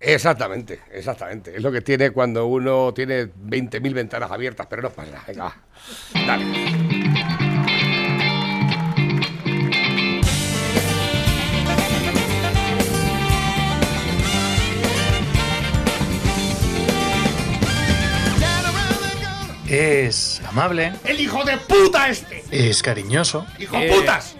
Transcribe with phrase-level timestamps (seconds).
[0.00, 1.56] Exactamente, exactamente.
[1.56, 5.24] Es lo que tiene cuando uno tiene 20.000 ventanas abiertas, pero no pasa nada.
[5.26, 5.56] Venga.
[6.26, 7.18] Dale.
[19.68, 22.42] Es amable, ¡El hijo de puta este!
[22.50, 23.46] es cariñoso.
[23.58, 24.37] ¡Hijo eh, putas!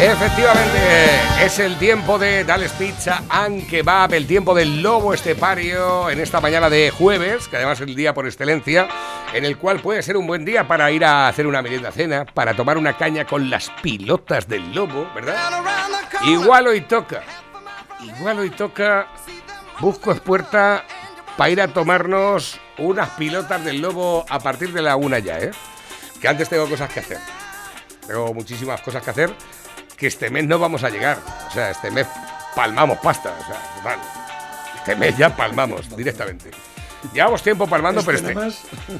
[0.00, 0.78] Efectivamente,
[1.44, 6.40] es el tiempo de Dales Pizza and Kebab, el tiempo del lobo estepario en esta
[6.40, 8.86] mañana de jueves, que además es el día por excelencia,
[9.34, 12.24] en el cual puede ser un buen día para ir a hacer una merienda cena,
[12.24, 15.36] para tomar una caña con las pilotas del lobo, ¿verdad?
[16.24, 17.24] Igual hoy toca,
[18.00, 19.08] igual hoy toca,
[19.80, 20.84] busco espuerta
[21.36, 25.50] para ir a tomarnos unas pilotas del lobo a partir de la una ya, ¿eh?
[26.20, 27.18] Que antes tengo cosas que hacer.
[28.06, 29.34] Tengo muchísimas cosas que hacer
[29.98, 31.18] que este mes no vamos a llegar.
[31.48, 32.06] O sea, este mes
[32.54, 33.34] palmamos pasta.
[33.38, 33.98] O sea, total.
[34.76, 36.50] Este mes ya palmamos directamente.
[37.12, 38.34] Llevamos tiempo palmando, pero este,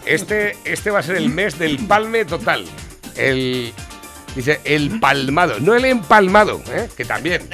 [0.07, 2.65] este, este va a ser el mes del palme total.
[3.17, 3.73] El,
[4.37, 6.89] dice, el palmado, no el empalmado, ¿eh?
[6.97, 7.49] que también.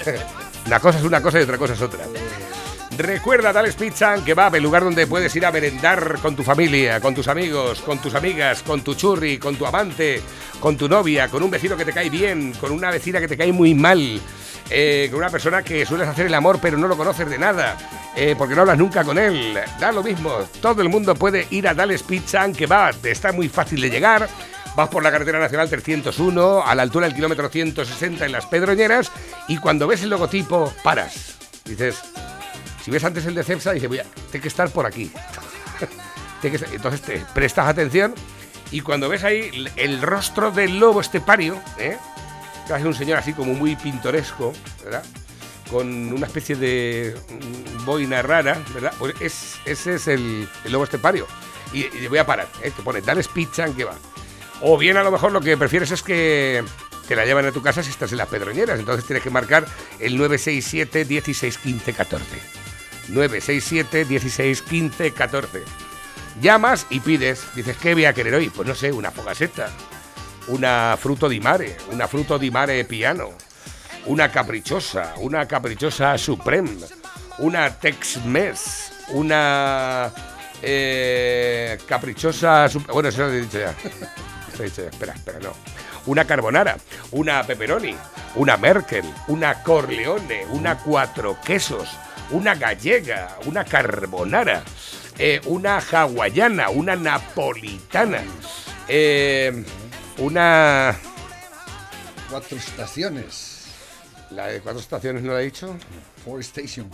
[0.66, 2.00] una cosa es una cosa y otra cosa es otra.
[2.98, 6.98] Recuerda Tales Pizza and Kebab, el lugar donde puedes ir a merendar con tu familia,
[6.98, 10.22] con tus amigos, con tus amigas, con tu churri, con tu amante,
[10.60, 13.36] con tu novia, con un vecino que te cae bien, con una vecina que te
[13.36, 14.18] cae muy mal,
[14.70, 17.76] eh, con una persona que sueles hacer el amor pero no lo conoces de nada,
[18.16, 19.58] eh, porque no hablas nunca con él.
[19.78, 23.50] Da lo mismo, todo el mundo puede ir a Tales Pizza and Kebab, está muy
[23.50, 24.26] fácil de llegar.
[24.74, 29.12] Vas por la carretera nacional 301, a la altura del kilómetro 160 en las Pedroñeras,
[29.48, 31.36] y cuando ves el logotipo, paras.
[31.64, 32.02] Dices,
[32.86, 35.10] si ves antes el de Cepsa, dice, voy a, tiene que estar por aquí.
[36.44, 38.14] Entonces te prestas atención
[38.70, 41.96] y cuando ves ahí el, rostro del lobo estepario, ¿eh?
[42.72, 44.52] es un señor así como muy pintoresco,
[44.84, 45.02] ¿verdad?
[45.68, 47.16] Con una especie de
[47.84, 48.92] boina rara, ¿verdad?
[49.00, 51.26] Pues es, ese es el, lobo estepario.
[51.72, 52.70] Y, y voy a parar, ¿eh?
[52.70, 53.96] Te pone, dale pizza en que va.
[54.60, 56.62] O bien a lo mejor lo que prefieres es que
[57.08, 58.78] te la llevan a tu casa si estás en las pedroñeras.
[58.78, 59.66] Entonces tienes que marcar
[59.98, 62.65] el 967 16 15 14.
[63.08, 65.62] 967 16 15 14.
[66.40, 67.46] Llamas y pides.
[67.54, 68.50] Dices, ¿qué voy a querer hoy?
[68.50, 69.70] Pues no sé, una fogaseta,
[70.48, 73.30] una fruto di mare, una fruto di mare piano,
[74.06, 76.76] una caprichosa, una caprichosa supreme,
[77.38, 80.12] una Tex-Mex, una
[80.62, 82.68] eh, caprichosa.
[82.92, 83.74] Bueno, eso lo he dicho ya.
[84.52, 84.88] Eso he dicho ya.
[84.88, 85.52] Espera, espera, no.
[86.06, 86.76] Una carbonara,
[87.12, 87.96] una pepperoni,
[88.36, 91.88] una Merkel, una Corleone, una cuatro quesos,
[92.30, 94.62] una gallega, una carbonara,
[95.18, 98.22] eh, una hawaiana, una napolitana,
[98.88, 99.64] eh,
[100.18, 100.96] una.
[102.30, 103.66] Cuatro estaciones.
[104.30, 105.76] ¿La de cuatro estaciones no la he dicho?
[106.24, 106.90] Four Station.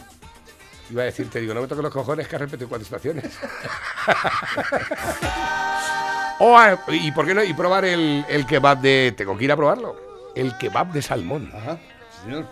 [0.91, 3.33] Iba a decirte, digo, no me toques los cojones que has repetido cuatro estaciones.
[6.39, 7.45] O, ah, ¿Y por qué no?
[7.45, 9.15] Y probar el, el kebab de.
[9.17, 9.97] Tengo que ir a probarlo.
[10.35, 11.51] El kebab de salmón.
[11.55, 11.79] Ajá,
[12.23, 12.47] señor.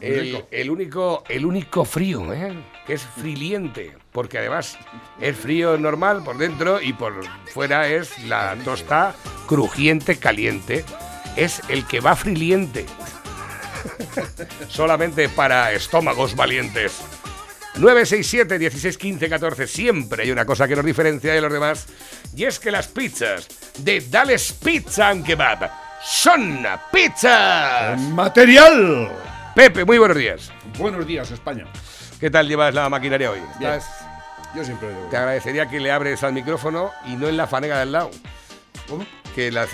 [0.00, 2.52] Muy El, el único, el único frío, ¿eh?
[2.86, 4.76] que es friliente, porque además
[5.20, 7.14] es frío normal por dentro y por
[7.46, 9.14] fuera es la tosta
[9.46, 10.84] crujiente, caliente.
[11.36, 12.86] Es el que va friliente.
[14.68, 17.02] Solamente para estómagos valientes.
[17.76, 21.86] 967 16 15 14 siempre hay una cosa que nos diferencia de los demás
[22.36, 23.48] y es que las pizzas
[23.78, 25.70] de Dales Pizza and Kebab
[26.04, 27.98] son pizzas.
[27.98, 29.10] ¡Material!
[29.54, 30.50] Pepe, muy buenos días.
[30.78, 31.64] Buenos días, España.
[32.20, 33.40] ¿Qué tal llevas la maquinaria hoy?
[33.58, 33.72] Bien.
[33.72, 34.04] ¿Estás-
[34.54, 35.08] Yo siempre digo.
[35.10, 38.10] Te agradecería que le abres al micrófono y no en la fanega del lado.
[38.88, 39.06] ¿Cómo?
[39.34, 39.66] Que la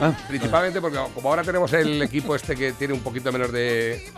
[0.00, 4.10] Ah, Principalmente porque como ahora tenemos el equipo este que tiene un poquito menos de,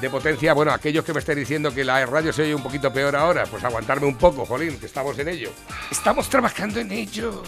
[0.00, 2.92] de potencia, bueno, aquellos que me estén diciendo que la radio se oye un poquito
[2.92, 5.50] peor ahora, pues aguantarme un poco, Jolín, que estamos en ello.
[5.90, 7.42] Estamos trabajando en ello.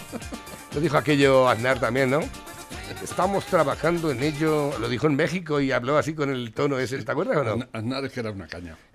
[0.75, 2.21] Lo dijo aquello Aznar también, ¿no?
[3.05, 4.77] Estamos trabajando en ello.
[4.81, 7.67] Lo dijo en México y habló así con el tono ese, ¿te acuerdas o no?
[7.73, 8.77] Aznar- es que era una caña.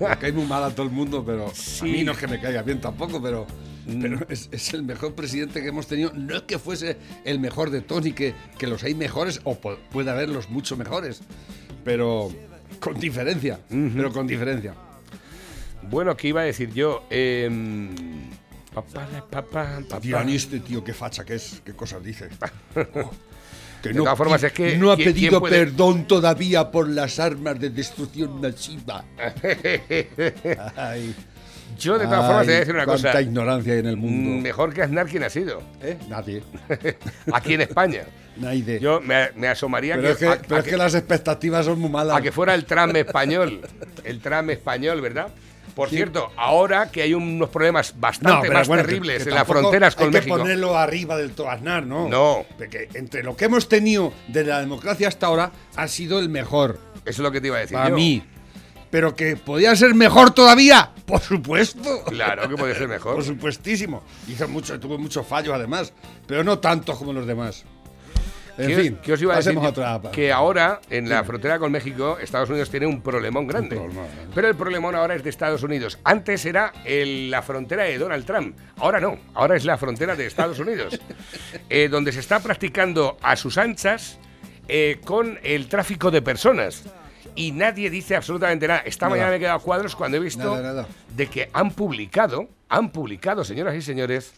[0.00, 1.80] Me cae muy mal a todo el mundo, pero Sí.
[1.80, 3.46] a mí no es que me caiga bien tampoco, pero,
[4.00, 6.12] pero es, es el mejor presidente que hemos tenido.
[6.14, 9.60] No es que fuese el mejor de todos, ni que, que los hay mejores, o
[9.60, 11.20] pu- puede haberlos mucho mejores,
[11.84, 12.30] pero
[12.80, 14.74] con diferencia, pero con diferencia.
[15.90, 17.04] Bueno, ¿qué iba a decir yo?
[17.10, 17.94] Em,
[18.74, 22.28] pa, pa, pa, pa, pa, Tío, este qué facha que es, qué cosas dice.
[22.76, 23.10] Oh,
[23.82, 27.18] que De todas formas, es que, no ha ¿quién- pedido puede- perdón todavía por las
[27.18, 29.04] armas de destrucción masiva.
[30.76, 31.14] Ay,
[31.78, 33.22] Yo, de todas formas, te voy a ay, decir una cuánta cosa.
[33.22, 34.42] ignorancia hay en el Mm, mundo.
[34.42, 35.62] Mejor que Aznar, ¿quién ha sido?
[35.82, 35.96] ¿Eh?
[36.08, 36.42] Nadie.
[37.32, 38.02] Aquí en España.
[38.36, 38.80] Nadie.
[38.80, 41.64] Yo me, me asomaría pero que, es que, a, pero a es que las expectativas
[41.66, 42.16] son muy malas.
[42.16, 43.60] a que fuera el tram español.
[44.02, 45.28] El tram español, ¿verdad?
[45.74, 49.34] Por cierto, ahora que hay unos problemas bastante pero más bueno, que- terribles que en
[49.34, 50.36] las fronteras con hay México.
[50.36, 52.08] que ponerlo arriba del todo Aznar, ¿no?
[52.08, 52.44] No.
[52.56, 56.78] Porque entre lo que hemos tenido de la democracia hasta ahora ha sido el mejor.
[57.04, 57.76] Eso es lo que te iba a decir.
[57.76, 57.96] Para yo.
[57.96, 58.22] mí.
[58.94, 60.92] Pero que podía ser mejor todavía.
[61.04, 62.04] Por supuesto.
[62.04, 63.16] Claro que puede ser mejor.
[63.16, 64.04] Por supuestísimo.
[64.28, 65.92] Hizo mucho, tuvo muchos fallos además.
[66.28, 67.64] Pero no tantos como los demás.
[68.56, 69.58] En ¿Qué, fin, qué os iba a decir?
[69.58, 70.00] otra.
[70.12, 73.78] Que ahora, en la frontera con México, Estados Unidos tiene un problemón grande.
[73.78, 73.88] ¿eh?
[74.32, 75.98] Pero el problemón ahora es de Estados Unidos.
[76.04, 78.56] Antes era el- la frontera de Donald Trump.
[78.76, 79.18] Ahora no.
[79.34, 81.00] Ahora es la frontera de Estados Unidos.
[81.68, 84.20] eh, donde se está practicando a sus anchas
[84.68, 86.84] eh, con el tráfico de personas.
[87.36, 88.80] Y nadie dice absolutamente nada.
[88.80, 89.10] Esta Nada.
[89.16, 90.88] mañana me he quedado cuadros cuando he visto Nada, nada.
[91.16, 94.34] de que han publicado, han publicado, señoras y señores,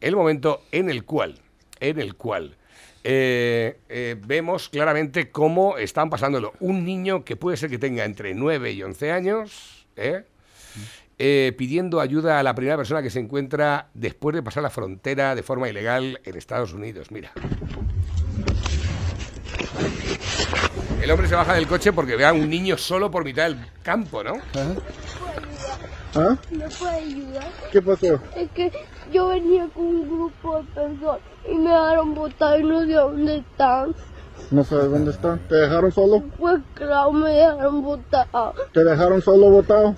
[0.00, 1.38] el momento en el cual,
[1.80, 2.56] en el cual
[3.04, 6.52] eh, eh, vemos claramente cómo están pasándolo.
[6.60, 10.24] Un niño que puede ser que tenga entre 9 y 11 años, ¿eh?
[11.22, 15.34] Eh, pidiendo ayuda a la primera persona que se encuentra después de pasar la frontera
[15.34, 17.10] de forma ilegal en Estados Unidos.
[17.10, 17.32] Mira.
[21.02, 23.56] El hombre se baja del coche porque ve a un niño solo por mitad del
[23.82, 24.34] campo, ¿no?
[26.14, 26.36] ¿Ah?
[26.50, 27.44] ¿Me puede ayudar?
[27.72, 28.18] ¿Qué pasó?
[28.36, 28.70] Es que
[29.12, 33.36] yo venía con un grupo de personas y me dejaron botar y no sé dónde
[33.38, 33.94] están.
[34.50, 35.38] No sabes dónde están.
[35.48, 36.22] ¿Te dejaron solo?
[36.38, 38.26] Pues claro, me dejaron botar.
[38.72, 39.94] ¿Te dejaron solo botado?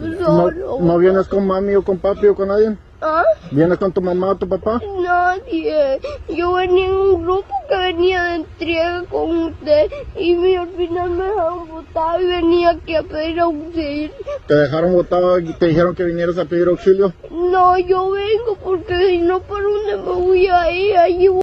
[0.00, 0.78] ¿No, Solo.
[0.80, 2.76] no vienes con mami o con papi o con nadie?
[3.00, 3.22] ¿Ah?
[3.52, 4.80] ¿Vienes con tu mamá o tu papá?
[5.02, 6.00] Nadie.
[6.28, 11.10] Yo venía en un grupo que venía de entrega con usted y me- al final
[11.10, 14.10] me dejaron botar y venía aquí a pedir auxilio.
[14.48, 17.12] ¿Te dejaron botado y te dijeron que vinieras a pedir auxilio?
[17.30, 20.96] No, yo vengo porque si no, ¿por dónde me voy a ir?
[20.96, 21.42] Allí voy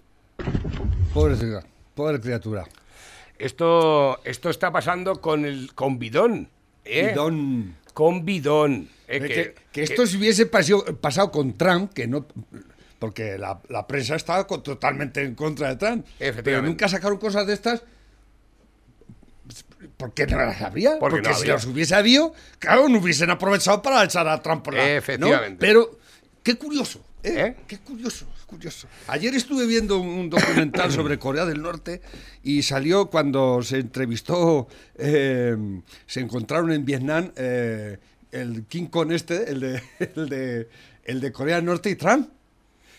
[1.14, 1.64] Pobre, criatura,
[1.96, 2.64] pobre criatura.
[3.40, 6.50] Esto, esto está pasando con el con bidón.
[6.84, 7.10] ¿eh?
[7.12, 7.76] Bidón.
[7.96, 8.90] Con bidón.
[9.08, 12.28] Eh, Eh, que- que, que que- esto se hubiese pasado, pasado con Trump, que no.
[13.00, 16.06] Porque la, la prensa estaba totalmente en contra de Trump.
[16.44, 17.84] Pero nunca sacaron cosas de estas.
[19.98, 20.98] ¿Por qué no las habría?
[21.00, 21.54] Porque Porque, no si había.
[21.54, 24.82] las hubiese habido, claro, no hubiesen aprovechado para echar a Trump por la.
[24.84, 24.90] ¿no?
[24.90, 25.58] Efectivamente.
[25.60, 26.00] Pero,
[26.44, 27.46] qué curioso, ¿eh?
[27.48, 27.56] ¿Eh?
[27.68, 28.88] Qué curioso, curioso.
[29.08, 32.02] Ayer estuve viendo un, un documental sobre Corea del Norte
[32.44, 35.58] y salió cuando se entrevistó, eh,
[36.06, 37.98] se encontraron en Vietnam eh,
[38.32, 39.82] el King Kong este, el de,
[40.16, 40.70] el, de,
[41.04, 42.30] el de Corea del Norte y Trump.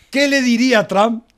[0.09, 1.23] ¿Qué le diría Trump?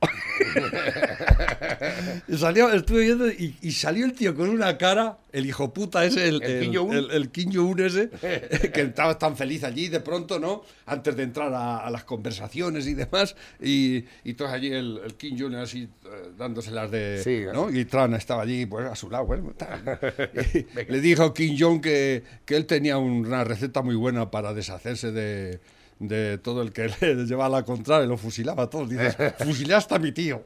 [2.28, 6.04] Y salió, estuve viendo y, y salió el tío con una cara, el hijo puta
[6.04, 6.96] ese, el, El Kim Jong-un.
[6.96, 8.08] el- el Kim Jong-un ese,
[8.72, 10.62] que estaba tan feliz allí de pronto, ¿no?
[10.86, 15.14] Antes de entrar a, a las conversaciones y demás, y, y todos allí el, el
[15.14, 17.20] Kim Jong-un así eh, dándoselas de...
[17.22, 17.42] Sí.
[17.52, 17.70] ¿no?
[17.70, 19.26] Y Trump estaba allí pues, a su lado.
[19.26, 19.52] bueno,
[20.88, 25.60] le dijo Kim Jong que, que él tenía una receta muy buena para deshacerse de
[26.00, 28.88] de todo el que le llevaba la contraria, lo fusilaba a todos.
[28.88, 30.42] Dices, fusilaste a mi tío.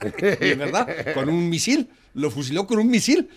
[0.40, 1.88] y verdad, con un misil.
[2.14, 3.28] Lo fusiló con un misil.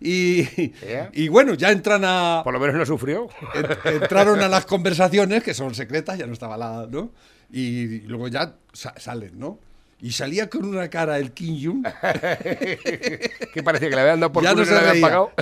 [0.00, 1.08] y, ¿Eh?
[1.12, 3.28] y bueno, ya entran a, por lo menos no sufrió.
[3.54, 7.12] en- entraron a las conversaciones, que son secretas, ya no estaba la, ¿no?
[7.50, 9.58] Y luego ya sa- salen, ¿no?
[10.00, 11.82] Y salía con una cara el Kim Jong.
[13.52, 15.02] que parecía que le habían dado por Ya culo no y no se le habían
[15.02, 15.32] pagado.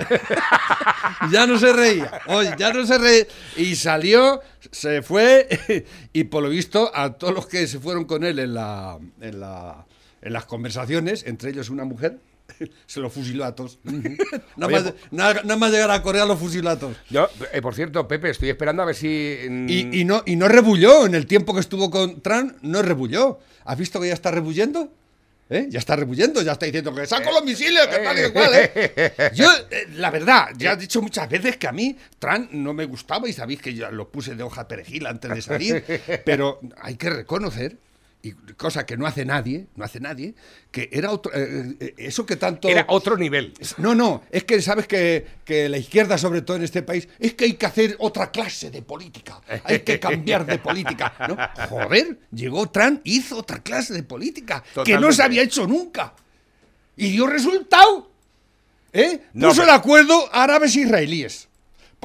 [1.30, 2.20] ya no se reía.
[2.28, 3.26] Oye, ya no se reía.
[3.56, 8.24] Y salió, se fue, y por lo visto, a todos los que se fueron con
[8.24, 9.86] él en, la, en, la,
[10.22, 12.18] en las conversaciones, entre ellos una mujer,
[12.86, 13.78] se lo fusiló a todos.
[13.84, 16.96] nada, Oye, más, nada, nada más llegar a Corea los todos.
[17.10, 19.08] Yo, eh, por cierto, Pepe, estoy esperando a ver si.
[19.08, 23.38] Y, y no, y no rebulló, en el tiempo que estuvo con Trump, no rebulló.
[23.64, 24.90] ¿Has visto que ya está rebuyendo?
[25.48, 25.68] ¿Eh?
[25.70, 29.12] Ya está rebuyendo, ya está diciendo que saco los misiles, que tal y cual, ¿eh?
[29.34, 32.84] Yo, eh, la verdad, ya he dicho muchas veces que a mí Trump no me
[32.84, 35.84] gustaba y sabéis que yo lo puse de hoja perejil antes de salir,
[36.24, 37.78] pero hay que reconocer,
[38.26, 40.34] y cosa que no hace nadie, no hace nadie,
[40.70, 42.68] que era otro, eh, eh, eso que tanto...
[42.68, 43.54] Era otro nivel.
[43.78, 47.34] No, no, es que sabes que, que la izquierda, sobre todo en este país, es
[47.34, 49.40] que hay que hacer otra clase de política.
[49.64, 51.12] Hay que cambiar de política.
[51.28, 51.36] ¿no?
[51.68, 56.14] Joder, llegó Trump, hizo otra clase de política que no se había hecho nunca.
[56.96, 58.10] Y dio resultado.
[58.92, 59.20] ¿Eh?
[59.34, 61.48] No, Puso pero- el acuerdo árabes e israelíes.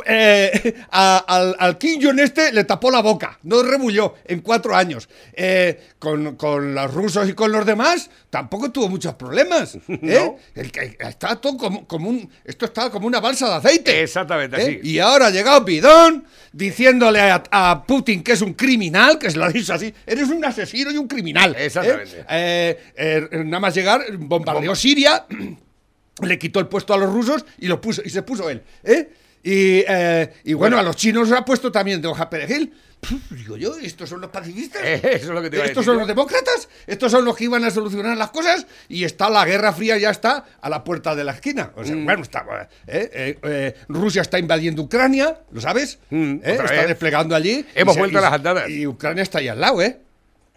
[0.06, 4.76] Eh, a- al, al Kim Jong este le tapó la boca, no rebulló en cuatro
[4.76, 5.08] años.
[5.34, 9.76] Eh, con, con los rusos y con los demás tampoco tuvo muchos problemas.
[9.88, 10.00] ¿eh?
[10.02, 10.38] No.
[10.56, 14.02] El está todo como, como un, esto está como una balsa de aceite.
[14.02, 14.62] Exactamente ¿eh?
[14.62, 14.90] así.
[14.90, 19.38] Y ahora ha llegado Bidón diciéndole a, a Putin que es un criminal, que se
[19.38, 21.56] lo ha dicho así, eres un asesino y un criminal.
[21.58, 21.66] ¿eh?
[21.66, 22.26] Exactamente.
[22.30, 25.26] Eh, nada más llegar, bombardeó Siria,
[26.22, 28.62] le quitó el puesto a los rusos y lo puso y se puso él.
[28.84, 29.10] ¿eh?
[29.44, 30.80] Y, eh, y bueno, Bueno.
[30.80, 32.74] a los chinos se ha puesto también de hoja perejil.
[33.00, 34.82] Puf, Digo yo, ¿estos son los pacifistas?
[34.86, 36.70] Eso es lo que te iba a ¿Estos decir son los demócratas?
[36.86, 38.68] ¿Estos son los que iban a solucionar las cosas?
[38.90, 41.72] Y está la Guerra Fría, ya está a la puerta de la esquina.
[41.76, 42.06] O sea, Mm.
[42.06, 42.46] bueno, está,
[42.86, 45.98] eh, eh, eh, Rusia está invadiendo Ucrania, ¿lo sabes?
[46.12, 46.88] Mm, Está vez.
[46.90, 47.66] desplegando allí.
[47.74, 48.70] Hemos se- vuelto a las andadas.
[48.70, 50.00] Y Ucrania está ahí al lado, ¿eh?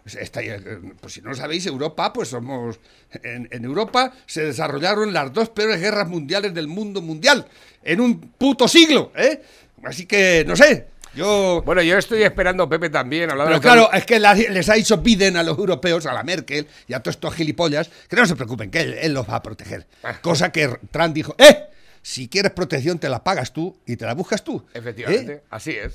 [0.05, 0.59] Está ahí, eh,
[1.01, 2.79] pues si no lo sabéis, Europa, pues somos.
[3.23, 7.47] En, en Europa se desarrollaron las dos peores guerras mundiales del mundo mundial
[7.83, 9.41] en un puto siglo, ¿eh?
[9.83, 11.63] Así que, no sé, yo.
[11.65, 14.97] Bueno, yo estoy esperando, Pepe, también, hablando Pero claro, es que la- les ha dicho
[14.97, 18.35] Biden a los europeos, a la Merkel y a todos estos gilipollas, que no se
[18.35, 19.87] preocupen, que él, él los va a proteger.
[20.03, 20.19] Ah.
[20.21, 21.65] Cosa que Trump dijo, ¡eh!
[22.03, 24.63] Si quieres protección, te la pagas tú y te la buscas tú.
[24.75, 25.41] Efectivamente, ¿Eh?
[25.49, 25.93] así es.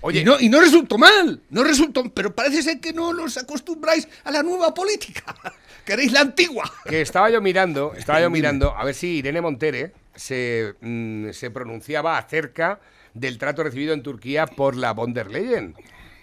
[0.00, 3.36] Oye, Y no, y no resultó mal, no resultó, pero parece ser que no los
[3.36, 5.34] acostumbráis a la nueva política.
[5.84, 6.70] Queréis la antigua.
[6.86, 11.50] que estaba yo mirando, estaba yo mirando a ver si Irene Montere se, mm, se
[11.50, 12.80] pronunciaba acerca
[13.14, 15.74] del trato recibido en Turquía por la von der Leyen.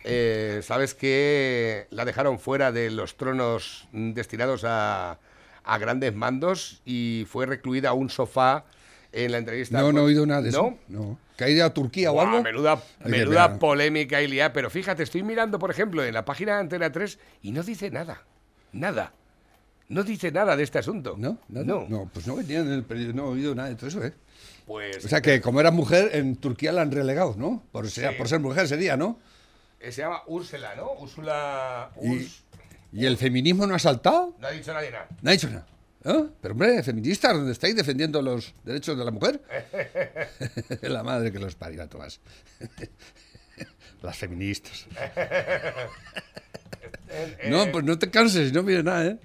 [0.04, 5.18] Eh, Sabes que la dejaron fuera de los tronos mm, destinados a,
[5.64, 8.66] a grandes mandos y fue recluida a un sofá
[9.12, 9.82] en la entrevista.
[9.82, 10.68] No, no he oído nada de ¿No?
[10.68, 10.78] eso.
[10.90, 11.20] No.
[11.38, 12.42] ¿Que ha ido a Turquía o algo?
[12.42, 14.54] Menuda, polémica y liada.
[14.54, 17.90] Pero fíjate, estoy mirando, por ejemplo, en la página de Antena 3 y no dice
[17.92, 18.22] nada.
[18.72, 19.12] Nada.
[19.90, 21.16] No dice nada de este asunto.
[21.18, 21.38] ¿No?
[21.50, 21.66] ¿Nada?
[21.66, 21.86] No.
[21.90, 24.14] No, pues no venía en el periódico, no he oído nada de todo eso, ¿eh?
[24.66, 27.64] Pues O sea que como era mujer, en Turquía la han relegado, ¿no?
[27.72, 28.18] Por, ser- Sí.
[28.18, 29.20] por ser mujer sería, ¿no?
[29.80, 30.92] eh, se llama Úrsula, ¿no?
[30.94, 31.92] Úrsula.
[32.02, 32.42] Y, Urs-
[32.92, 34.36] ¿Y el feminismo no ha saltado?
[34.40, 35.08] No ha dicho nadie nada.
[35.22, 35.68] No ha dicho nada.
[36.06, 36.26] ¿Ah?
[36.40, 39.42] Pero hombre, feministas, ¿dónde estáis defendiendo los derechos de la mujer?
[40.82, 42.20] la madre que los parió a todas.
[44.02, 44.86] Las feministas.
[45.16, 45.74] Eh,
[47.50, 49.18] No, pues no te canses, no mires nada, ¿eh?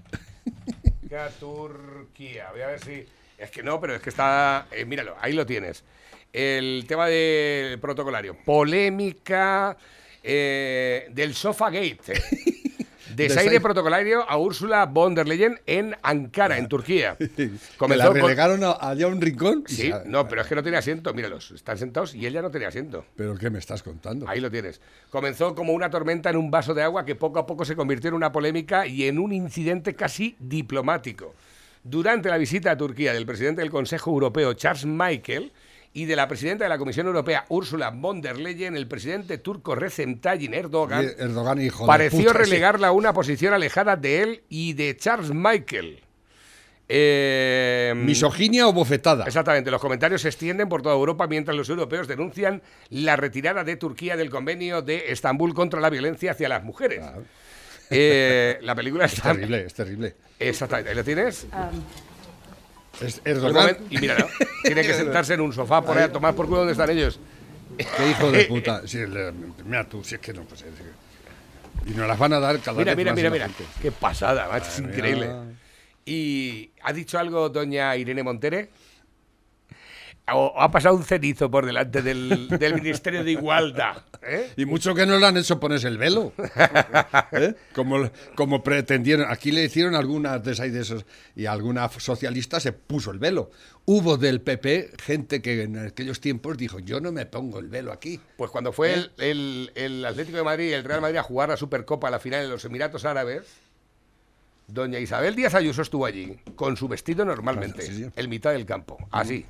[1.38, 2.50] Turquía.
[2.52, 3.04] Voy a ver si.
[3.36, 4.66] Es que no, pero es que está.
[4.70, 5.82] eh, míralo, ahí lo tienes.
[6.32, 8.36] El tema del protocolario.
[8.44, 9.76] Polémica
[10.22, 12.14] eh, del Sofagate.
[13.16, 17.16] Desaire protocolario a Úrsula von der Leyen en Ankara, en Turquía.
[17.20, 19.64] La Comenzó con- relegaron a- allá a un rincón.
[19.66, 21.12] Sí, no, pero es que no tenía asiento.
[21.14, 23.04] Míralos, están sentados y ella no tenía asiento.
[23.16, 24.28] ¿Pero qué me estás contando?
[24.28, 24.80] Ahí lo tienes.
[25.10, 28.08] Comenzó como una tormenta en un vaso de agua que poco a poco se convirtió
[28.08, 31.34] en una polémica y en un incidente casi diplomático.
[31.82, 35.50] Durante la visita a Turquía del presidente del Consejo Europeo, Charles Michael,
[35.92, 39.74] y de la presidenta de la Comisión Europea, Ursula von der Leyen, el presidente turco
[39.74, 44.22] Recep Tayyip Erdogan, Y Erdogan, hijo de pareció puta, relegarla a una posición alejada de
[44.22, 46.00] él y de Charles Michael.
[46.92, 49.24] Eh, ¿Misoginia o bofetada?
[49.24, 53.76] Exactamente, los comentarios se extienden por toda Europa mientras los europeos denuncian la retirada de
[53.76, 57.04] Turquía del convenio de Estambul contra la violencia hacia las mujeres.
[57.90, 59.32] Eh, la película Es está...
[59.32, 60.14] terrible, es terrible.
[60.38, 61.46] Exactamente, ahí lo tienes.
[63.00, 64.26] Es Erdogan, y mira,
[64.62, 67.18] tiene que sentarse en un sofá por ahí a tomar por culo donde están ellos.
[67.76, 68.86] qué hijo de puta.
[68.86, 69.32] Sí, le-
[69.64, 72.58] mira tú, si es que no, pues es que- Y nos las van a dar
[72.60, 73.46] cada Mira, vez mira, más mira, mira.
[73.46, 73.64] gente.
[73.80, 75.30] Qué pasada, macho, es increíble.
[76.04, 78.68] ¿Y ha dicho algo doña Irene Montere?
[80.34, 83.98] ¿O ha pasado un cenizo por delante del, del Ministerio de Igualdad?
[84.22, 84.50] ¿eh?
[84.56, 86.32] Y mucho que no le han hecho ponerse el velo.
[87.32, 87.54] ¿Eh?
[87.74, 89.26] Como, como pretendieron.
[89.30, 91.04] Aquí le hicieron algunas de esas de esos.
[91.36, 93.50] Y alguna socialista se puso el velo.
[93.86, 97.92] Hubo del PP gente que en aquellos tiempos dijo: Yo no me pongo el velo
[97.92, 98.20] aquí.
[98.36, 101.48] Pues cuando fue el, el- el Atlético de Madrid y el Real Madrid a jugar
[101.48, 103.42] la Supercopa a la final en los Emiratos Árabes,
[104.68, 108.06] doña Isabel Díaz Ayuso estuvo allí con su vestido normalmente, Sí, sí.
[108.14, 109.44] en mitad del campo, así.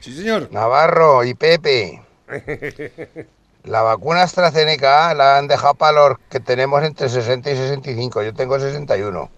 [0.00, 0.48] Sí, señor.
[0.52, 2.02] Navarro y Pepe.
[3.64, 8.22] La vacuna AstraZeneca la han dejado para los que tenemos entre 60 y 65.
[8.22, 9.30] Yo tengo 61.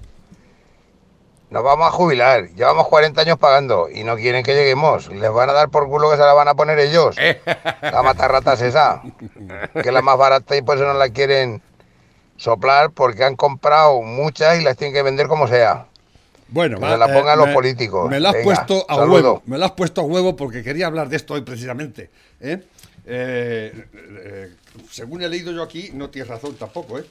[1.50, 2.48] Nos vamos a jubilar.
[2.50, 5.08] Llevamos 40 años pagando y no quieren que lleguemos.
[5.08, 7.16] Les van a dar por culo que se la van a poner ellos.
[7.82, 9.02] La matarratas esa.
[9.72, 11.60] Que es la más barata y por eso no la quieren
[12.36, 15.86] soplar porque han comprado muchas y las tienen que vender como sea.
[16.50, 18.11] Bueno, Que se la pongan los me- políticos.
[18.11, 19.14] Me la has Venga, puesto a saludo.
[19.14, 19.42] huevo.
[19.47, 22.11] Me la has puesto a huevo porque quería hablar de esto hoy precisamente.
[22.40, 22.62] ¿eh?
[23.07, 24.54] Eh, eh,
[24.90, 27.04] según he leído yo aquí, no tienes razón tampoco, ¿eh?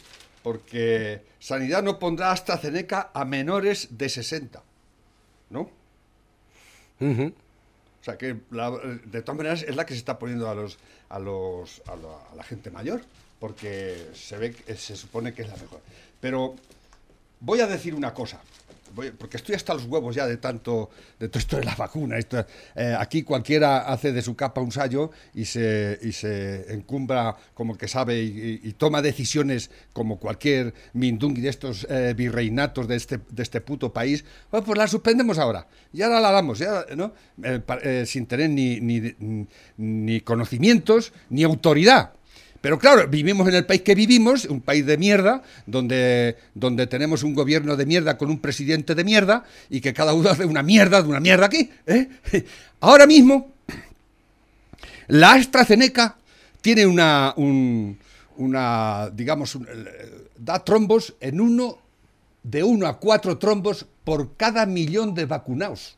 [0.44, 4.62] Porque Sanidad no pondrá AstraZeneca a menores de 60.
[5.50, 5.70] ¿No?
[7.02, 10.78] O sea que la- de todas maneras es la que se está poniendo a los
[11.10, 13.02] a los a la, a la gente mayor,
[13.40, 15.80] porque se ve que se supone que es la mejor.
[16.22, 16.56] Pero
[17.40, 18.40] voy a decir una cosa.
[19.18, 22.18] porque estoy hasta los huevos ya de tanto de todo esto de la vacuna.
[22.18, 27.78] Eh, aquí cualquiera hace de su capa un sallo y se, y se encumbra como
[27.78, 33.44] que sabe y, toma decisiones como cualquier mindungui de estos eh, virreinatos de este, de
[33.44, 34.26] este puto país.
[34.52, 35.68] Bueno, pues la suspendemos ahora.
[35.94, 37.14] Y ahora la damos, ya, ¿no?
[37.44, 38.80] Eh, sin tener ni,
[39.78, 42.19] ni conocimientos ni autoridad.
[42.62, 47.24] Pero claro, vivimos en el país que vivimos, un país de mierda, donde, donde tenemos
[47.24, 50.62] un gobierno de mierda con un presidente de mierda y que cada uno hace una
[50.64, 51.70] mierda de una mierda aquí.
[51.88, 52.10] ¿eh?
[52.82, 53.54] Ahora mismo,
[55.08, 56.18] la AstraZeneca
[56.62, 57.98] tiene una, un-
[58.38, 61.78] una digamos, un- eh, da trombos en uno,
[62.44, 65.96] de uno a cuatro trombos por cada millón de vacunados.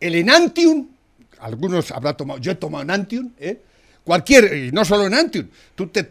[0.00, 0.88] El Enantium,
[1.40, 3.60] algunos habrán tomado, yo he tomado Enantium, ¿eh?
[4.04, 6.06] Cualquier, y no solo Enantium, tú te,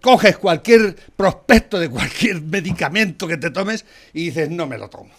[0.00, 5.10] coges cualquier prospecto de cualquier medicamento que te tomes y dices, no me lo tomo.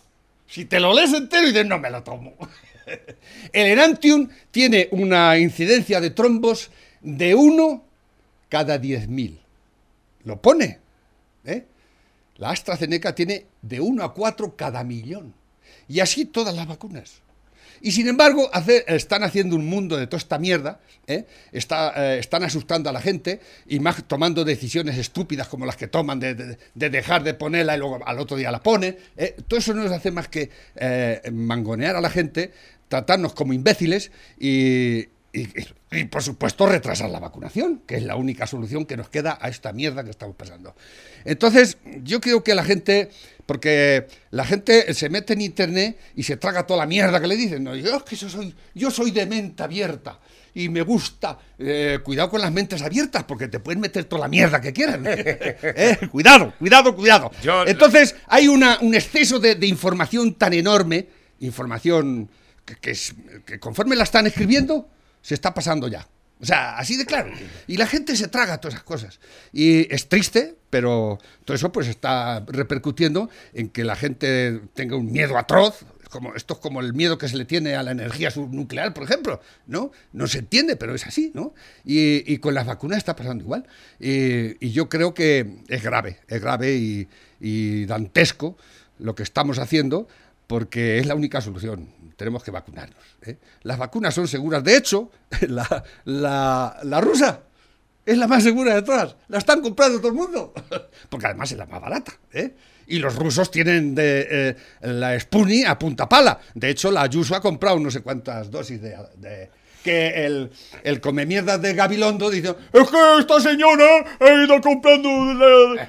[0.48, 2.34] Si te lo lees entero y dices, no me lo tomo.
[3.53, 7.84] El Enantium tiene una incidencia de trombos de uno
[8.48, 9.38] cada 10.000.
[10.24, 10.80] Lo pone.
[11.44, 11.65] ¿eh?
[12.38, 15.34] La AstraZeneca tiene de 1 a 4 cada millón.
[15.89, 17.23] Y así todas las vacunas.
[17.84, 18.50] Y sin embargo,
[18.88, 21.25] están haciendo un mundo de toda esta mierda, ¿eh?
[21.52, 25.88] Está, eh, están asustando a la gente y más tomando decisiones estúpidas como las que
[25.88, 28.98] toman de, de- de dejar de ponerla y luego al otro día la pone.
[29.18, 29.36] ¿eh?
[29.50, 32.54] Todo eso no nos hace más que eh, mangonear a la gente,
[32.88, 35.48] tratarnos como imbéciles y, y-
[35.92, 39.50] y, por supuesto retrasar la vacunación, que es la única solución que nos queda a
[39.50, 40.75] esta mierda que estamos pasando.
[41.25, 43.10] Entonces, yo creo que la gente,
[43.46, 47.36] porque la gente se mete en internet y se traga toda la mierda que le
[47.36, 47.63] dicen.
[47.63, 47.75] ¿no?
[47.75, 50.20] Yo es que yo soy, yo soy de mente abierta
[50.56, 51.38] y me gusta.
[51.58, 55.04] eh, cuidado con las mentes abiertas, porque te pueden meter toda la mierda que quieran.
[55.08, 55.98] ¿eh?
[56.12, 57.32] Cuidado, cuidado, cuidado.
[57.41, 61.08] Yo- Entonces, hay una, un exceso de, de información tan enorme,
[61.39, 62.30] información
[62.65, 63.13] que, que es-
[63.46, 64.89] que conforme la están escribiendo,
[65.24, 66.08] se está pasando ya.
[66.40, 67.32] O sea, así de claro.
[67.68, 69.20] Y la gente se traga todas esas cosas.
[69.54, 75.12] Y es triste, pero todo eso pues está repercutiendo en que la gente tenga un
[75.12, 75.86] miedo atroz.
[76.10, 79.04] Como, esto es como el miedo que se le tiene a la energía subnuclear, por
[79.04, 79.92] ejemplo, ¿no?
[80.12, 81.56] No se entiende, pero es así, ¿no?
[81.86, 83.66] Y, con las vacunas está pasando igual.
[84.00, 87.08] Y, yo creo que es grave, es grave
[87.40, 88.58] y dantesco
[89.00, 90.08] lo que estamos haciendo,
[90.46, 92.03] porque es la única solución.
[92.24, 93.04] Tenemos que vacunarnos.
[93.24, 93.36] ¿eh?
[93.64, 94.64] Las vacunas son seguras.
[94.64, 95.12] De hecho,
[95.50, 97.42] la, la, la rusa
[98.06, 99.18] es la más segura de todas.
[99.28, 100.54] La están comprando todo el mundo.
[101.10, 102.14] Porque además es la más barata.
[102.32, 102.56] ¿eh?
[102.88, 106.40] Y los rusos tienen de, eh, la Sputnik a punta pala.
[106.54, 109.50] De hecho, la Ayuso ha comprado no sé cuántas dosis de-
[109.84, 110.52] que el,
[110.84, 113.86] el come mierdas de Gabilondo dice es que esta señora
[114.19, 115.10] ha ido comprando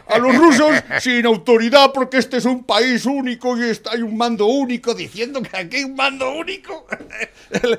[0.09, 4.16] a los rusos sin autoridad porque este es un país único y está, hay un
[4.16, 6.87] mando único diciendo que aquí hay un mando único
[7.50, 7.76] el,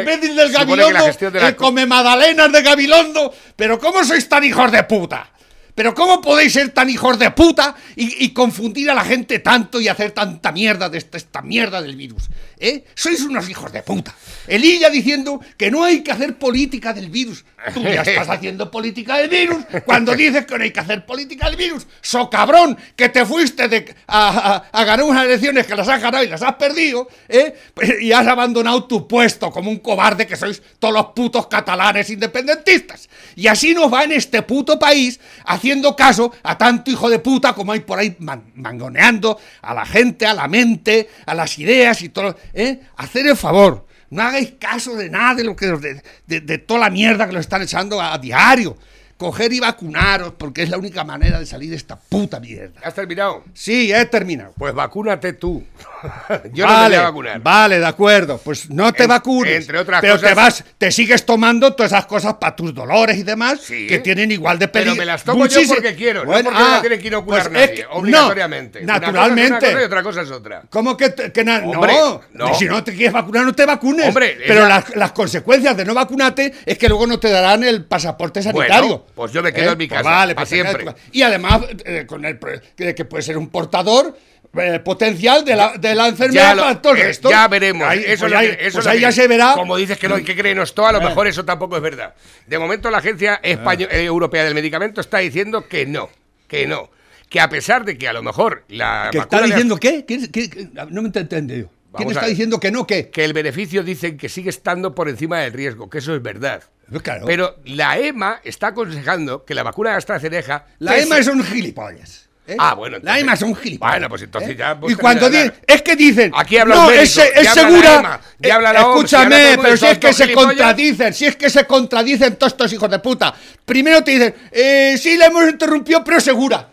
[0.00, 0.92] imbécil del que la Gabilondo
[1.40, 5.32] la el co- come magdalenas de Gabilondo pero ¿cómo sois tan hijos de puta?
[5.74, 9.78] Pero ¿cómo podéis ser tan hijos de puta y, y confundir a la gente tanto
[9.78, 12.30] y hacer tanta mierda de esta, esta mierda del virus?
[12.58, 12.84] ¿Eh?
[12.94, 14.14] Sois unos hijos de puta.
[14.46, 17.44] Elilla diciendo que no hay que hacer política del virus.
[17.74, 21.46] Tú ya estás haciendo política del virus cuando dices que no hay que hacer política
[21.48, 21.86] del virus.
[22.00, 24.28] So cabrón, que te fuiste de- a,
[24.72, 27.54] a- a ganar unas elecciones que las has ganado y las has perdido, ¿eh?
[28.00, 33.08] Y has abandonado tu puesto como un cobarde que sois todos los putos catalanes independentistas.
[33.34, 37.52] Y así nos va en este puto país haciendo caso a tanto hijo de puta
[37.52, 42.00] como hay por ahí man- mangoneando a la gente, a la mente, a las ideas
[42.02, 42.36] y todo.
[42.54, 42.80] ¿Eh?
[42.96, 43.86] Hacer el favor.
[44.10, 47.40] No hagáis caso de nada de lo que de- de toda la mierda que lo
[47.40, 48.76] están echando a, diario.
[49.16, 52.78] Coger y vacunaros, porque es la única manera de salir de esta puta mierda.
[52.84, 53.44] ¿Has terminado?
[53.54, 54.52] Sí, he terminado.
[54.58, 55.64] Pues vacúnate tú.
[56.52, 57.40] Yo no me vale, voy a vacunar.
[57.40, 58.38] Vale, de acuerdo.
[58.44, 59.56] Pues no te En- vacunes.
[59.62, 63.16] entre otras pero cosas- te vas, te sigues tomando todas esas cosas para tus dolores
[63.16, 63.86] y demás Sí.
[63.86, 65.00] que tienen igual de Pero peligro.
[65.00, 67.68] me las tomo yo porque quiero, no porque me la tiene que inocular pues es
[67.70, 68.80] nadie, que- obligatoriamente.
[68.80, 69.48] no, Una cosa es naturalmente.
[69.50, 70.62] una cosa y otra cosa es otra.
[70.68, 72.54] ¿Cómo que, que Hombre, no, no.
[72.54, 74.08] Si no te quieres vacunar, no te vacunes.
[74.08, 77.64] Hombre, pero esa- las, las consecuencias de no vacunarte es que luego no te darán
[77.64, 78.86] el pasaporte sanitario.
[78.88, 80.84] Bueno, pues yo me quedo en mi Pues casa, vale, pa' pues siempre.
[80.84, 80.94] tu.
[81.10, 82.38] Y además, eh, con el
[82.76, 84.16] que, que puede ser un portador
[84.58, 87.28] eh, potencial de la, de la enfermedad Ya, lo- para todo el eh, resto.
[87.30, 87.88] ya veremos.
[87.88, 89.52] Ahí, eso pues lo ahí, eso pues lo ahí que- ya se verá.
[89.54, 92.14] Como dices que no hay que creernos todo, a lo mejor eso tampoco es verdad.
[92.46, 96.10] De momento la Agencia Españo- eh, Europea del Medicamento está diciendo que no,
[96.46, 96.90] que no.
[97.28, 100.68] Que a pesar de que a lo mejor la ¿Que vacuna está diciendo qué- qué?
[100.90, 101.70] No me he entendido.
[101.96, 102.30] ¿Quién está ver.
[102.30, 102.86] diciendo que no?
[102.86, 103.10] ¿Qué?
[103.10, 106.62] Que el beneficio dicen que sigue estando por encima del riesgo, que eso es verdad.
[106.90, 107.26] Pues claro.
[107.26, 110.66] Pero la EMA está aconsejando que la vacuna de AstraZeneca...
[110.78, 112.28] La EMA se- es un gilipollas.
[112.46, 112.54] ¿eh?
[112.60, 113.94] Ah, bueno, La EMA son gilipollas.
[113.94, 114.56] Bueno, pues entonces ¿eh?
[114.56, 116.30] ya, Y cuando dicen, es que dicen.
[116.36, 117.94] Aquí habla no, un médico, es, es segura.
[117.96, 120.48] EMA, eh, OMS, escúchame, pero si es que se gilipollas.
[120.48, 123.34] contradicen, si es que se contradicen todos estos hijos de puta.
[123.64, 126.68] Primero te dicen, eh, sí, la hemos interrumpido, pero segura.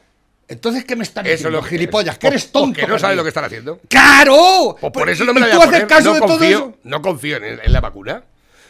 [0.54, 2.18] Entonces, ¿qué me están Eso es diciendo, lo que- gilipollas?
[2.18, 2.80] Que eres tonto.
[2.80, 3.80] Porque no sabes lo que están haciendo.
[3.90, 4.76] ¡Claro!
[4.80, 5.88] Pues por eso no me la ¿Y voy a poner.
[5.88, 6.78] caso no de todo confío, eso?
[6.84, 8.24] No confío en, en la vacuna.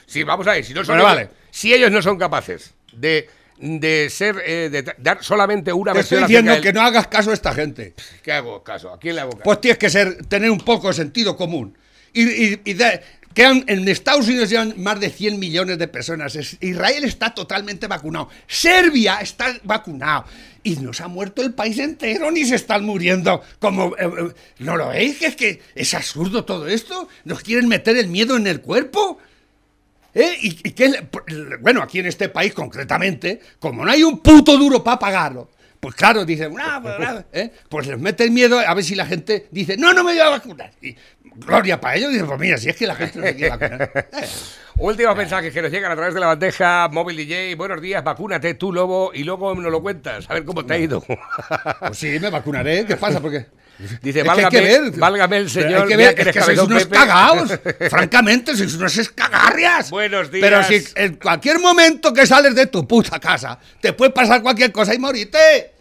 [0.06, 1.38] Sí, vamos a ver, si no son Bueno, ellos- vale.
[1.52, 6.18] si ellos no son capaces de, de ser eh, de dar solamente una Te estoy
[6.20, 7.94] versión diciendo acerca que no hagas caso a esta gente.
[8.22, 8.92] ¿Qué hago caso?
[8.92, 9.44] ¿A quién le hago caso?
[9.44, 11.78] Pues tienes que ser, tener un poco de sentido común.
[12.12, 13.02] Y, y- y de-
[13.34, 16.38] quedan- en Estados Unidos llevan más de 100 millones de personas.
[16.62, 18.30] Israel está totalmente vacunado.
[18.48, 20.26] Serbia está vacunado.
[20.64, 23.42] Y nos ha muerto el país entero, ni se están muriendo.
[23.60, 25.22] Como, eh, eh, ¿No lo veis?
[25.22, 27.08] Es que es absurdo todo esto.
[27.26, 29.18] ¿Nos quieren meter el miedo en el cuerpo?
[30.14, 30.38] ¿Eh?
[30.42, 31.08] ¿Y, y qué
[31.60, 35.50] bueno, aquí en este país concretamente, como no hay un puto duro para pagarlo,
[35.84, 37.52] pues claro, dicen, "No, pues, nada", ¿eh?
[37.68, 40.30] pues les meten miedo a ver si la gente dice, no, no me voy a
[40.30, 40.72] vacunar.
[40.82, 40.96] Y
[41.36, 43.92] gloria para ellos, dicen, pues mira, si es que la gente no se quiere vacunar.
[44.14, 44.28] Eh,
[44.78, 47.54] Últimos mensajes que nos llegan a través de la bandeja móvil DJ.
[47.56, 50.26] Buenos días, vacúnate tú, lobo, y luego nos lo cuentas.
[50.28, 51.04] A ver cómo te ha ido.
[51.80, 53.20] Pues sí, me vacunaré, ¿qué pasa?
[53.20, 53.46] Porque
[54.02, 54.92] Dice, Es válgame, que ver.
[54.98, 55.82] válgame el señor.
[55.84, 56.96] Hay que ver, es que sois unos Pepe.
[56.96, 57.60] cagaos.
[57.90, 59.90] Francamente, sois unos escagarrias.
[59.90, 60.42] Buenos días.
[60.48, 64.72] Pero si en cualquier momento que sales de tu puta casa, te puede pasar cualquier
[64.72, 65.73] cosa y morite.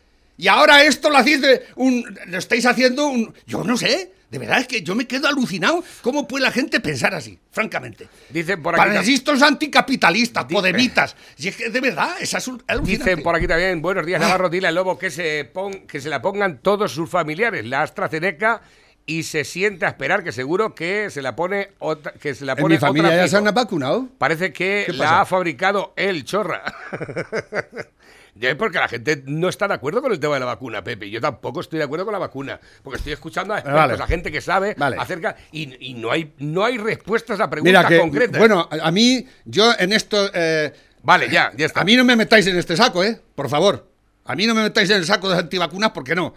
[0.43, 2.05] Y ahora esto lo hacéis de un.
[2.27, 3.33] Lo estáis haciendo un.
[3.47, 4.11] Yo no sé.
[4.29, 5.85] De verdad es que yo me quedo alucinado.
[6.01, 7.39] ¿Cómo puede la gente pensar así?
[7.53, 8.09] Francamente.
[8.31, 8.81] Dicen por aquí.
[8.89, 11.15] Para estos anticapitalistas, Di- podemitas.
[11.39, 12.81] Y es que de verdad, es alucinante.
[12.91, 14.25] Dicen por aquí también, buenos días Ah.
[14.27, 17.83] Navarro, dile al lobo que se, pon- que se la pongan todos sus familiares, la
[17.83, 18.63] AstraZeneca,
[19.07, 22.53] y se sienta a esperar, que seguro que se la pone otra, que se la
[22.55, 24.09] En pone mi familia otra ya se han vacunado.
[24.19, 26.63] Parece que ¿Qué la ha fabricado el chorra.
[28.35, 30.83] Ya es porque la gente no está de acuerdo con el tema de la vacuna,
[30.83, 31.11] Pepe.
[31.11, 32.59] Yo tampoco estoy de acuerdo con la vacuna.
[32.83, 34.03] Porque estoy escuchando a expertos, Vale.
[34.03, 34.97] a gente que sabe Vale.
[34.99, 35.37] acerca.
[35.53, 38.39] Y, y no, hay, no hay respuestas a preguntas Mira que, concretas.
[38.39, 40.31] bueno, a mí, yo en esto...
[40.33, 41.83] eh, Vale, ya, ya está.
[41.83, 43.21] A mí no me metáis en este saco, ¿eh?
[43.35, 43.91] Por favor.
[44.25, 46.33] A mí no me metáis en el saco de antivacunas porque no.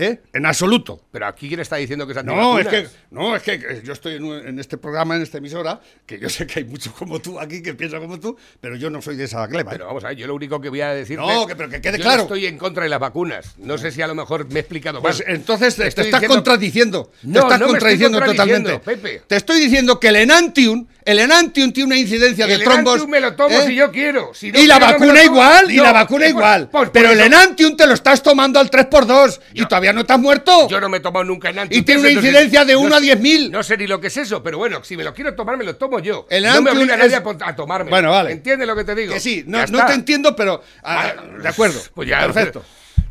[0.00, 0.20] ¿Eh?
[0.32, 1.02] En absoluto.
[1.10, 4.14] Pero aquí quién está diciendo que es No, es que, no, es que yo estoy
[4.14, 7.18] en, un- en este programa, en esta emisora, que yo sé que hay muchos como
[7.20, 9.72] tú aquí que piensan como tú, pero yo no soy de esa gleba.
[9.72, 9.74] ¿eh?
[9.74, 11.18] Pero vamos a ver, yo lo único que voy a decir.
[11.18, 12.18] No, que- pero que quede yo claro.
[12.18, 13.54] no estoy en contra de las vacunas.
[13.58, 15.02] No sé si a lo mejor me he explicado mal.
[15.02, 17.10] Pues entonces te, estás diciendo- contradiciendo.
[17.24, 19.08] No, te estás no me estoy contradiciendo contradiciendo, totalmente.
[19.08, 19.22] Pepe.
[19.26, 22.94] Te estoy diciendo que el Enantium, el Enantium tiene una incidencia de el trombos.
[22.96, 23.64] Enantium me lo tomo ¿eh?
[23.66, 24.32] si yo quiero.
[24.34, 26.70] Si no y la quiero, no vacuna igual, y la vacuna igual.
[26.92, 30.68] pero el Enantium te lo estás tomando al 3x2 y todavía no estás muerto.
[30.68, 31.80] Yo no me he tomado nunca Enantium.
[31.80, 33.50] Y tiene una incidencia de no uno a sé- 10.000.
[33.50, 35.64] No sé ni lo que es eso, pero bueno, si me lo quiero tomar, me
[35.64, 36.26] lo tomo yo.
[36.30, 37.90] El no me obliga a nadie es- a tomarme.
[37.90, 38.32] Bueno, vale.
[38.32, 39.14] ¿Entiendes lo que te digo?
[39.14, 41.42] que sí, no, te entiendo, pero ah, Vale.
[41.42, 41.80] de acuerdo.
[41.94, 42.20] Pues ya.
[42.20, 42.64] Perfecto.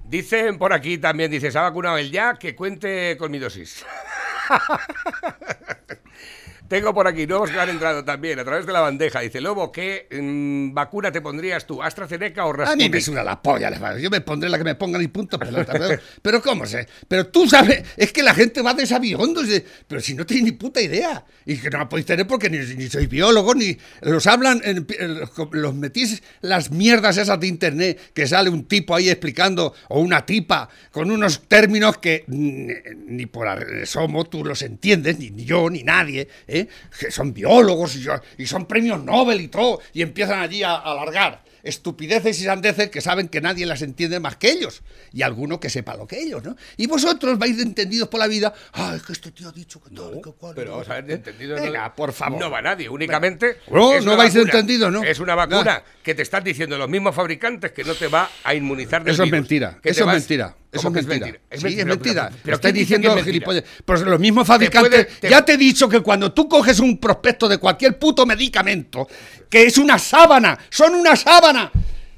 [0.05, 3.83] Dicen por aquí también, dice, se ha vacunado el ya, que cuente con mi dosis.
[6.67, 9.21] Tengo por aquí nuevos que han entrado también a través de la bandeja.
[9.21, 11.82] Dice, Lobo, ¿qué mm, vacuna te pondrías tú?
[11.82, 15.01] ¿AstraZeneca o A mí me suena la polla, yo me pondré la que me pongan
[15.01, 15.73] y punto pelota.
[15.73, 16.88] Pero, pero ¿cómo sé?
[17.08, 20.45] Pero tú sabes, es que la gente va de sabiondos, de- pero si no tenéis
[20.45, 21.23] ni puta idea.
[21.45, 24.86] Y que no la podéis tener porque ni, ni sois biólogos, ni los hablan, en-
[24.99, 25.19] en-
[25.51, 30.25] los metís las mierdas esas de internet, que sale un tipo ahí explicando, o una
[30.25, 32.67] tipa, con unos términos que ni,
[33.08, 36.57] ni por asomo tú los entiendes, ni, ni yo, ni nadie, ¿eh?
[37.00, 37.96] Que son biólogos
[38.38, 43.02] y, son premios Nobel y todo, y empiezan allí a, alargar estupideces y sandeces que
[43.02, 46.41] saben que nadie las entiende más que ellos, y alguno que sepa lo que ellos,
[46.43, 46.56] ¿no?
[46.78, 49.82] Y vosotros vais de entendidos por la vida, ah, es que este tío ha dicho
[49.82, 51.56] que tal, que cual, Pero que vamos a ver, de entendido.
[51.56, 52.39] Venga, no, por favor.
[52.39, 53.58] No va nadie, únicamente.
[53.70, 54.60] No, no vais de vacuna.
[54.60, 55.04] entendido, ¿no?
[55.04, 56.04] Es una vacuna No.
[56.04, 59.24] que te están diciendo los mismos fabricantes que no te va a inmunizar del Eso
[59.24, 60.56] es mentira, eso es vas- mentira.
[60.80, 61.40] Eso ¿Cómo es que mentira.
[61.50, 61.70] Es Sí, mentira.
[61.70, 62.22] es Pero- mentira.
[62.24, 63.34] pero- Pero pero estáis ¿quién dice que diciendo es mentira?
[63.34, 63.63] gilipollas.
[63.86, 65.06] Pues los mismos fabricantes.
[65.06, 68.26] puede- te- Ya te he dicho que cuando tú coges un prospecto de cualquier puto
[68.26, 69.08] medicamento,
[69.50, 71.72] que es una sábana, son una sábana,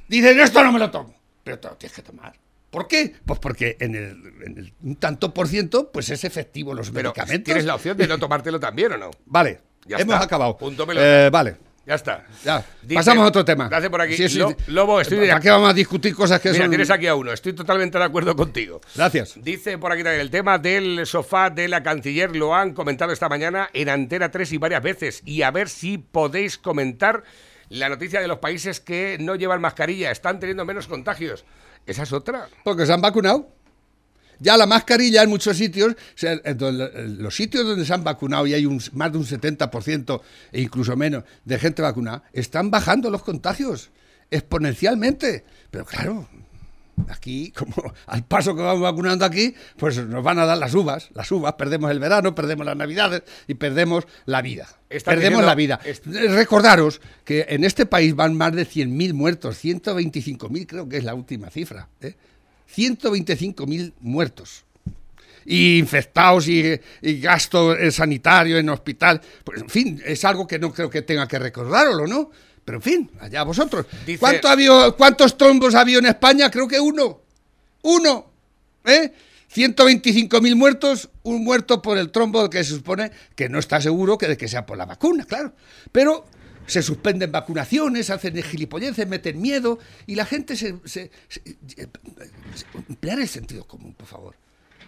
[0.08, 1.14] dicen, esto no me lo tomo.
[1.44, 2.34] Pero te lo tienes que tomar.
[2.70, 3.16] ¿Por qué?
[3.26, 4.04] Pues porque en el,
[4.46, 7.46] en el un tanto por ciento, pues es efectivo los Pero medicamentos.
[7.46, 9.10] tienes la opción de no tomártelo también o no.
[9.26, 10.26] Vale, Ya hemos está.
[10.26, 10.56] acabado.
[10.56, 10.86] Punto.
[10.96, 11.56] Eh, vale.
[11.90, 12.24] Ya está.
[12.46, 12.64] Ya.
[12.84, 13.68] Dice- Pasamos a otro tema.
[13.74, 14.14] Hace por aquí.
[14.16, 14.56] Sí, sí, Lo- sí.
[14.68, 16.70] Lobo, estoy ¿Para qué vamos a discutir cosas que Mira, son...?
[16.70, 17.32] tienes aquí a uno.
[17.34, 18.80] Estoy totalmente de acuerdo contigo.
[18.96, 19.34] Gracias.
[19.42, 22.36] Dice por aquí también el tema del sofá de la canciller.
[22.36, 25.24] Lo han comentado esta mañana en Antena 3 y varias veces.
[25.26, 27.24] Y a ver si podéis comentar
[27.70, 30.12] la noticia de los países que no llevan mascarilla.
[30.12, 31.44] Están teniendo menos contagios.
[31.88, 32.48] Esa es otra.
[32.64, 33.50] Porque se han vacunado.
[34.40, 38.54] Ya la mascarilla en muchos sitios, en en los sitios donde se han vacunado y
[38.54, 40.22] hay un, más de un 70%
[40.52, 43.90] e incluso menos de gente vacunada, están bajando los contagios
[44.32, 45.44] exponencialmente.
[45.72, 46.28] Pero claro,
[47.08, 51.10] aquí, como al paso que vamos vacunando aquí, pues nos van a dar las uvas,
[51.14, 54.68] las uvas, perdemos el verano, perdemos las navidades y perdemos la vida.
[55.06, 55.80] Perdemos la vida.
[56.06, 61.14] Recordaros que en este país van más de 100.000 muertos, 125.000 creo que es la
[61.14, 61.88] última cifra.
[62.02, 62.16] ¿eh?
[62.76, 64.64] 125.000 muertos.
[65.46, 69.20] Y infectados y, y gasto eh, sanitario en hospital.
[69.44, 72.30] Pues, en fin, es algo que no creo que tenga que recordároslo, ¿no?
[72.66, 73.86] Pero en fin, allá vosotros.
[74.06, 76.52] Dice- ¿Cuánto ha habido- ¿Cuántos trombos ha habido en España?
[76.52, 77.22] Creo que uno.
[77.82, 78.30] Uno.
[78.86, 79.12] ¿Eh?
[79.52, 84.28] 125.000 muertos, un muerto por el trombo que se supone que no está seguro que
[84.28, 85.54] de que sea por la vacuna, claro.
[85.92, 86.26] Pero
[86.70, 91.42] se suspenden vacunaciones, hacen gilipolleces, meten miedo y la gente se, se- se-
[92.88, 94.36] emplear el sentido común, por favor.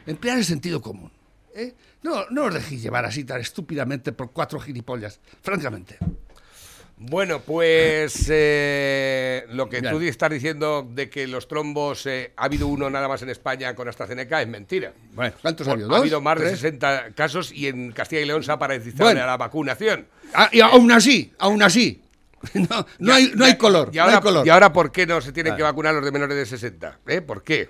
[0.06, 1.12] Emplear el sentido común.
[1.56, 1.74] ¿eh?
[2.04, 5.98] No, no os dejéis llevar así tan estúpidamente por cuatro gilipollas, francamente.
[7.04, 12.68] Bueno, pues eh, lo que tú estás diciendo de que los trombos eh, ha habido
[12.68, 14.94] uno nada más en España con AstraZeneca es mentira.
[15.14, 15.94] Bueno, ¿cuántos ha habido?
[15.96, 16.60] ha habido más de ¿Tres?
[16.60, 19.26] 60 casos y en Castilla y León se ha paralizado Bueno.
[19.26, 20.06] la vacunación.
[20.36, 22.02] Ah, y aún así, aún así.
[22.54, 23.90] No, no Ya- hay, no hay ya- color.
[23.92, 24.48] Y no ahora, hay color.
[24.48, 25.58] y ahora ¿por qué no se tienen Vale.
[25.60, 27.00] que vacunar los de menores de 60?
[27.08, 27.22] ¿Eh?
[27.22, 27.70] ¿Por qué?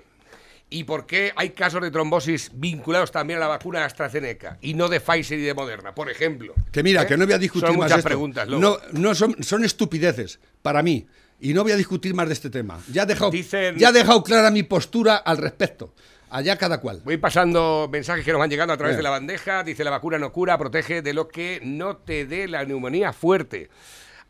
[0.72, 4.88] ¿Y por qué hay casos de trombosis vinculados también a la vacuna AstraZeneca y no
[4.88, 6.54] de Pfizer y de Moderna, por ejemplo?
[6.72, 7.06] Que mira, ¿Eh?
[7.06, 8.08] que no voy a discutir Son más muchas esto.
[8.08, 8.48] preguntas.
[8.48, 8.80] luego.
[8.92, 11.06] No, no son, son estupideces para mí.
[11.40, 12.80] Y no voy a discutir más de este tema.
[12.90, 15.92] Ya he dejado, Dicen- ya he dejado clara mi postura al respecto.
[16.30, 17.02] Allá cada cual.
[17.04, 19.00] Voy pasando mensajes que nos van llegando a través Bien.
[19.00, 19.62] de la bandeja.
[19.64, 23.68] Dice la vacuna no cura, protege de lo que no te dé la neumonía fuerte.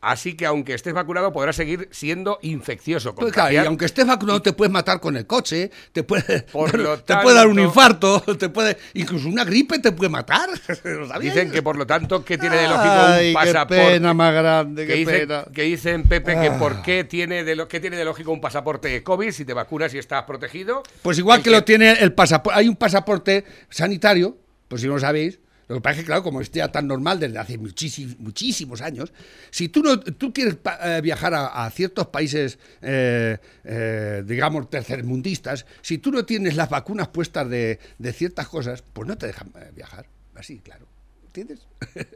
[0.02, 3.14] Así que aunque estés vacunado podrás seguir siendo infeccioso.
[3.14, 6.76] Pues claro, y aunque estés vacunado te puedes matar con el coche, te puede, Por
[6.78, 10.50] lo te puede dar un infarto, te puede, incluso una gripe te puede matar.
[11.20, 13.86] Dicen que por lo tanto que tiene de lógico Ay, un qué pasaporte.
[13.92, 15.44] pena más grande, que, qué dicen, pena.
[15.54, 16.58] que dicen, Pepe, que Ah.
[16.58, 19.94] por qué tiene, de lo, qué tiene de lógico un pasaporte COVID si te vacunas
[19.94, 20.82] y estás protegido.
[21.02, 24.36] Pues igual El que lo tiene el pasaporte, hay un pasaporte sanitario,
[24.66, 25.38] pues si no lo sabéis,
[25.72, 28.80] lo que pasa es que, claro, como es ya tan normal desde hace muchísimos, muchísimos
[28.82, 29.12] años,
[29.50, 35.66] si tú no tú quieres eh, viajar a, a ciertos países, eh, eh, digamos, tercermundistas,
[35.80, 39.52] si tú no tienes las vacunas puestas de, de ciertas cosas, pues no te dejan
[39.74, 40.06] viajar.
[40.34, 40.86] Así, claro.
[41.26, 41.60] ¿Entiendes?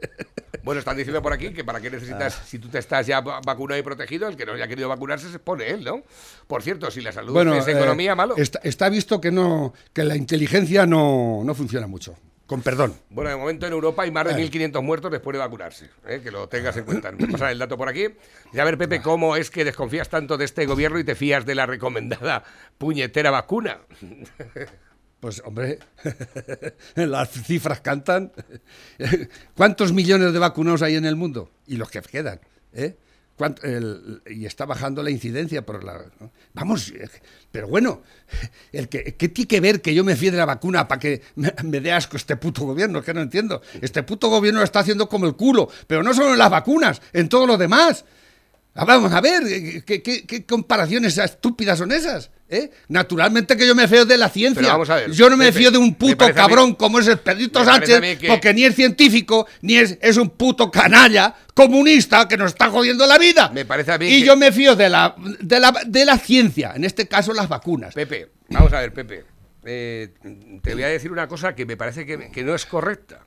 [0.63, 2.43] Bueno, están diciendo por aquí que para qué necesitas, Ah.
[2.45, 5.31] si tú te estás ya va- vacunado y protegido, el que no haya querido vacunarse
[5.31, 6.03] se pone él, ¿no?
[6.45, 8.35] Por cierto, si la salud es eh, economía, malo.
[8.35, 12.17] Está, está visto que no que la inteligencia no, no funciona mucho.
[12.47, 12.95] Con perdón.
[13.09, 14.49] Bueno, de momento en Europa hay más de Eh.
[14.49, 15.89] 1.500 muertos después de vacunarse.
[16.07, 16.21] ¿eh?
[16.23, 17.11] Que lo tengas en cuenta.
[17.11, 18.07] Voy a pasar el dato por aquí.
[18.53, 21.45] Y a ver, Pepe, ¿cómo es que desconfías tanto de este gobierno y te fías
[21.45, 22.43] de la recomendada
[22.77, 23.79] puñetera vacuna?
[25.19, 25.79] Pues hombre,
[26.95, 28.31] las cifras cantan.
[29.55, 31.49] ¿Cuántos millones de vacunados hay en el mundo?
[31.65, 32.39] Y los que quedan.
[32.71, 32.95] ¿eh?
[33.37, 36.03] ¿Cuánto- el- y está bajando la incidencia por la.
[36.53, 36.91] Vamos,
[37.51, 38.01] pero bueno,
[38.71, 41.21] el que, ¿qué tiene que ver que yo me fíe de la vacuna para que
[41.35, 43.03] me, me dé asco este puto gobierno?
[43.03, 43.61] Que no entiendo.
[43.79, 46.99] Este puto gobierno lo está haciendo como el culo, pero no solo en las vacunas,
[47.13, 48.05] en todo lo demás.
[48.79, 52.29] Ah, Vamos a ver, eh, ¿qué, qué- qué comparaciones estúpidas son esas?
[52.49, 52.69] ¿eh?
[52.87, 54.61] Naturalmente que yo me fío de la ciencia.
[54.61, 56.99] Pero vamos a ver, yo no me Pepe, fío de un puto mí- cabrón como
[56.99, 61.35] es el Pedrito Sánchez, que- porque ni es científico, ni es, es un puto canalla
[61.53, 63.49] comunista que nos está jodiendo la vida.
[63.53, 66.17] Me parece a mí y que- yo me fío de la, de, la, de la
[66.17, 67.93] ciencia, en este caso las vacunas.
[67.95, 69.25] Pepe, vamos a ver, Pepe.
[69.65, 70.13] Eh,
[70.61, 73.25] te voy a decir una cosa que me parece que, que no es correcta.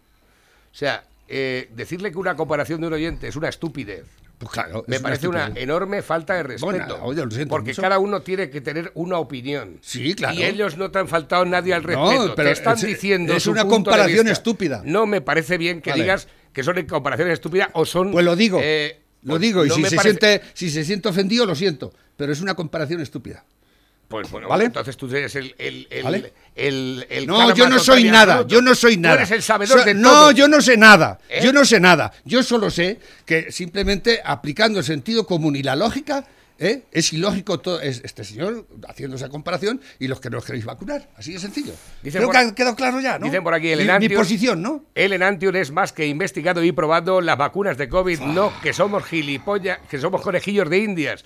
[0.72, 4.06] O sea, eh, decirle que una comparación de un oyente es una estupidez.
[4.40, 6.64] Pues claro, Me parece una enorme falta de respeto.
[6.64, 7.82] Bueno, oye, lo siento porque mucho.
[7.82, 9.76] cada uno tiene que tener una opinión.
[9.82, 10.34] Sí, claro.
[10.34, 12.34] Y ellos no te han faltado nadie al No, respeto.
[12.34, 13.34] pero te están es- diciendo.
[13.34, 14.80] es una comparación estúpida.
[14.86, 16.04] No me parece bien que Vale.
[16.04, 18.12] digas que son comparaciones estúpidas o son.
[18.12, 21.10] Pues lo digo, eh, lo digo, y no si se, parece- siente, si se siente
[21.10, 23.44] ofendido, lo siento, pero es una comparación estúpida.
[24.10, 24.64] Pues bueno, ¿Vale?
[24.64, 25.54] entonces tú eres el.
[25.56, 26.32] el, el, ¿Vale?
[26.56, 29.14] el- el No, yo no soy nada, yo no soy Tú nada.
[29.14, 30.30] eres el sabedor So- de no, todo.
[30.32, 31.40] yo no sé nada, ¿Eh?
[31.44, 32.12] yo no sé nada.
[32.24, 36.24] Yo solo sé que simplemente aplicando el sentido común y la lógica,
[36.58, 36.82] ¿eh?
[36.90, 40.64] es ilógico todo, es este señor haciendo esa comparación y los que no os queréis
[40.64, 41.08] vacunar.
[41.16, 41.72] Así de sencillo.
[42.02, 43.26] Dicen Creo por- que ha quedado claro ya, ¿no?
[43.26, 44.86] Dicen por aquí el mi, posición, ¿no?
[44.96, 49.04] El Enantium es más que investigado y probado las vacunas de COVID, no que somos
[49.04, 51.24] gilipollas, que somos conejillos de indias,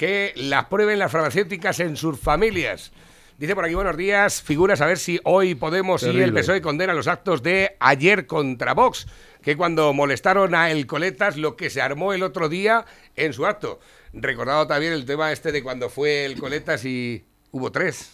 [0.00, 2.90] que las prueben las farmacéuticas en sus familias.
[3.36, 6.40] Dice por aquí, buenos días, figuras a ver si hoy Podemos y el Terrible.
[6.40, 9.06] PSOE condenan los actos de ayer contra Vox,
[9.42, 13.44] que cuando molestaron a El Coletas, lo que se armó el otro día en su
[13.44, 13.78] acto.
[14.14, 18.10] Recordado también el tema este de cuando fue El Coletas y hubo tres,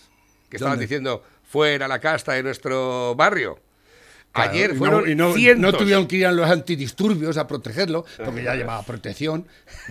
[0.51, 0.87] que estaban ¿Dónde?
[0.87, 3.61] diciendo fuera la casta de nuestro barrio.
[4.37, 5.73] Claro, Ayer y no- fueron y no, cientos.
[5.73, 9.47] no tuvieron que ir a los antidisturbios a protegerlo, porque ya llevaba protección.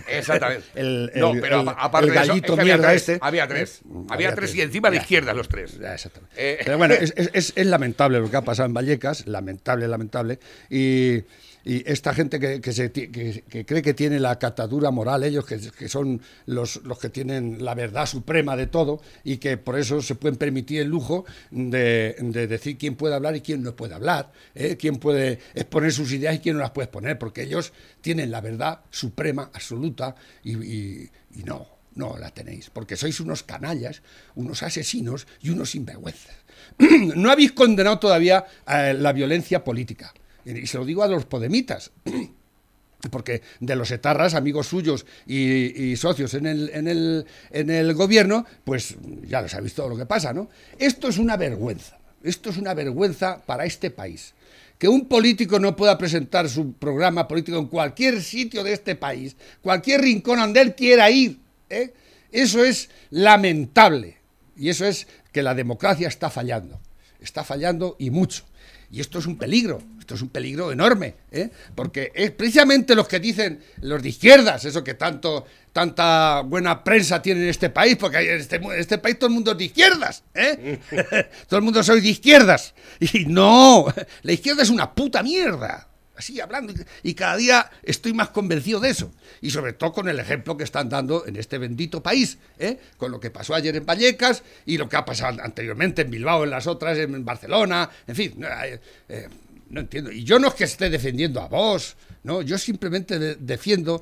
[0.07, 0.63] Exactamente.
[0.75, 3.01] El- el- no, pero el- aparte el de eso, gallito es que había mierda tres,
[3.09, 3.19] este.
[3.21, 3.79] Había tres.
[3.79, 3.87] ¿Eh?
[3.89, 4.55] Había, Había tres tres.
[4.55, 5.77] y encima de izquierda los tres.
[5.79, 6.35] Ya, exactamente.
[6.37, 7.13] Eh, Pero bueno, es-
[7.55, 10.39] es lamentable lo que ha pasado en Vallecas, lamentable, lamentable.
[10.69, 11.23] Y,
[11.65, 16.21] y esta gente que, se que- cree que tiene la catadura moral, ellos que, son
[16.45, 20.81] los, que tienen la verdad suprema de todo y que por eso se pueden permitir
[20.81, 24.77] el lujo de, de decir quién puede hablar y quién no puede hablar, ¿eh?
[24.79, 28.41] quién puede exponer sus ideas y quién no las puede exponer, porque ellos tienen la
[28.41, 31.09] verdad suprema, absoluta y
[31.45, 31.75] no.
[31.95, 34.01] No la tenéis, porque sois unos canallas,
[34.35, 36.35] unos asesinos y unos sinvergüenzas.
[37.15, 40.13] no habéis condenado todavía eh, la violencia política.
[40.45, 41.91] Y se lo digo a los podemitas.
[43.11, 48.45] Porque de los etarras, amigos suyos y, socios en el, en, el, en el gobierno,
[48.63, 48.95] pues
[49.27, 50.49] ya lo sabéis todo lo que pasa, ¿no?
[50.79, 51.97] Esto es una vergüenza.
[52.23, 54.33] Esto es una vergüenza para este país.
[54.79, 59.35] Que un político no pueda presentar su programa político en cualquier sitio de este país,
[59.61, 61.93] cualquier rincón donde él quiera ir, ¿eh?
[62.31, 64.17] eso es lamentable.
[64.57, 66.79] Y eso es que la democracia está fallando.
[67.19, 68.43] Está fallando y mucho.
[68.91, 71.49] Y esto es un peligro, esto es un peligro enorme, ¿eh?
[71.73, 77.21] porque es precisamente los que dicen, los de izquierdas, eso que tanto, tanta buena prensa
[77.21, 79.63] tiene en este país, porque en este, en este país todo el mundo es de
[79.65, 80.79] izquierdas, ¿eh?
[81.47, 82.73] todo el mundo soy de izquierdas.
[82.99, 83.85] Y no,
[84.21, 85.87] la izquierda es una puta mierda.
[86.17, 86.73] Así hablando,
[87.03, 89.11] y cada día estoy más convencido de eso.
[89.41, 92.79] Y sobre todo con el ejemplo que están dando en este bendito país, ¿eh?
[92.97, 96.43] con lo que pasó ayer en Vallecas y lo que ha pasado anteriormente en Bilbao,
[96.45, 98.33] en las otras, en Barcelona, en fin.
[98.37, 99.27] no, eh, eh,
[99.71, 100.11] entiendo.
[100.11, 104.01] Y yo no es que esté defendiendo a vos, no, yo simplemente de- defiendo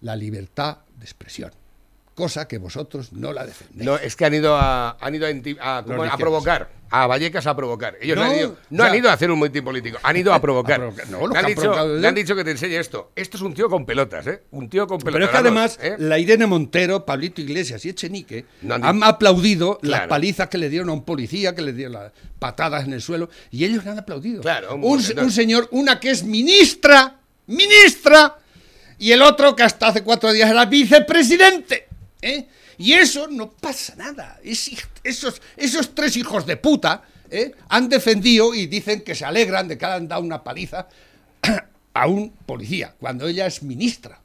[0.00, 1.52] la libertad de expresión,
[2.14, 3.84] cosa que vosotros no la defendéis.
[3.84, 5.26] No, es que han ido a, han ido
[5.60, 5.84] a,
[6.16, 6.70] provocar.
[6.90, 7.96] A Vallecas a provocar.
[8.00, 10.16] Ellos no, han ido, no o sea- han ido a hacer un mitin político, han
[10.16, 10.78] ido a provocar.
[10.78, 11.08] provocar.
[11.08, 13.10] No, lo le, han han dicho, le han dicho que te enseñe esto.
[13.16, 14.42] Esto es un tío con pelotas, ¿eh?
[14.52, 15.12] Un tío con pelotas.
[15.14, 15.96] Pero es que además ¿eh?
[15.98, 20.92] la Irene Montero, Pablito Iglesias y Echenique han aplaudido las palizas que le dieron a
[20.92, 24.42] un policía, que le dieron las patadas en el suelo, y ellos le han aplaudido.
[24.42, 28.36] Claro, un un, buen- un señor, una que es ministra, ministra,
[28.98, 31.88] y el otro que hasta hace cuatro días era vicepresidente.
[32.24, 32.48] ¿Eh?
[32.78, 34.40] Y eso no pasa nada.
[34.42, 37.52] Esos, esos tres hijos de puta ¿eh?
[37.68, 40.88] han defendido y dicen que se alegran de que han dado una paliza
[41.94, 44.20] a un policía, cuando ella es ministra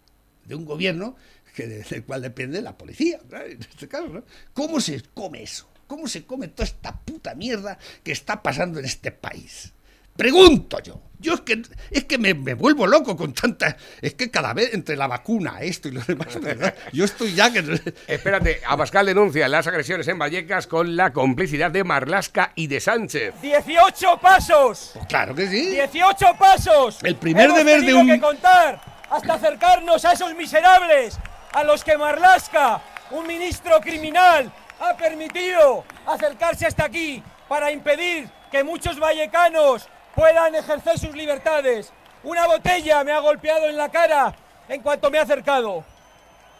[0.46, 1.16] de un gobierno
[1.56, 3.20] que de- del cual depende la policía.
[3.32, 4.24] En este caso.
[4.54, 5.68] ¿Cómo se come eso?
[5.88, 9.74] ¿Cómo se come toda esta puta mierda que está pasando en este país?
[10.20, 11.02] Pregunto yo.
[11.22, 13.76] Yo es que, es que me, me vuelvo loco con tanta...
[14.02, 16.74] Es que cada vez entre la vacuna, esto y lo demás, ¿verdad?
[16.94, 17.60] yo estoy ya que...
[18.08, 23.34] Espérate, Abascal denuncia las agresiones en Vallecas con la complicidad de Marlasca y de Sánchez.
[23.42, 24.92] 18 pasos.
[24.94, 25.70] Pues claro que sí.
[25.72, 27.00] 18 pasos.
[27.04, 31.18] El primer Hemos deber de tenido un- que contar hasta acercarnos a esos miserables
[31.54, 38.64] a los que Marlasca, un ministro criminal, ha permitido acercarse hasta aquí para impedir que
[38.64, 41.92] muchos vallecanos puedan ejercer sus libertades.
[42.24, 44.34] Una botella me ha golpeado en la cara
[44.68, 45.84] en cuanto me ha acercado.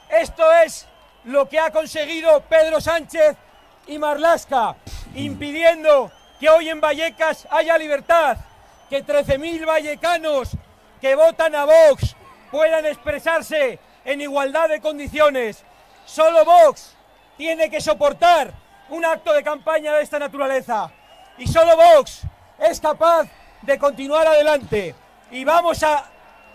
[0.10, 0.88] Esto es
[1.26, 3.36] lo que ha conseguido Pedro Sánchez
[3.88, 4.76] y Marlasca,
[5.16, 8.38] impidiendo que hoy en Vallecas haya libertad,
[8.90, 10.52] que 13.000 vallecanos
[11.02, 12.16] que votan a Vox
[12.52, 15.64] puedan expresarse en igualdad de condiciones.
[16.06, 16.96] Solo Vox
[17.38, 18.54] tiene que soportar
[18.90, 20.92] un acto de campaña de esta naturaleza.
[21.38, 22.22] Y solo Vox
[22.58, 23.28] es capaz
[23.62, 24.96] de continuar adelante.
[25.32, 26.06] Y vamos a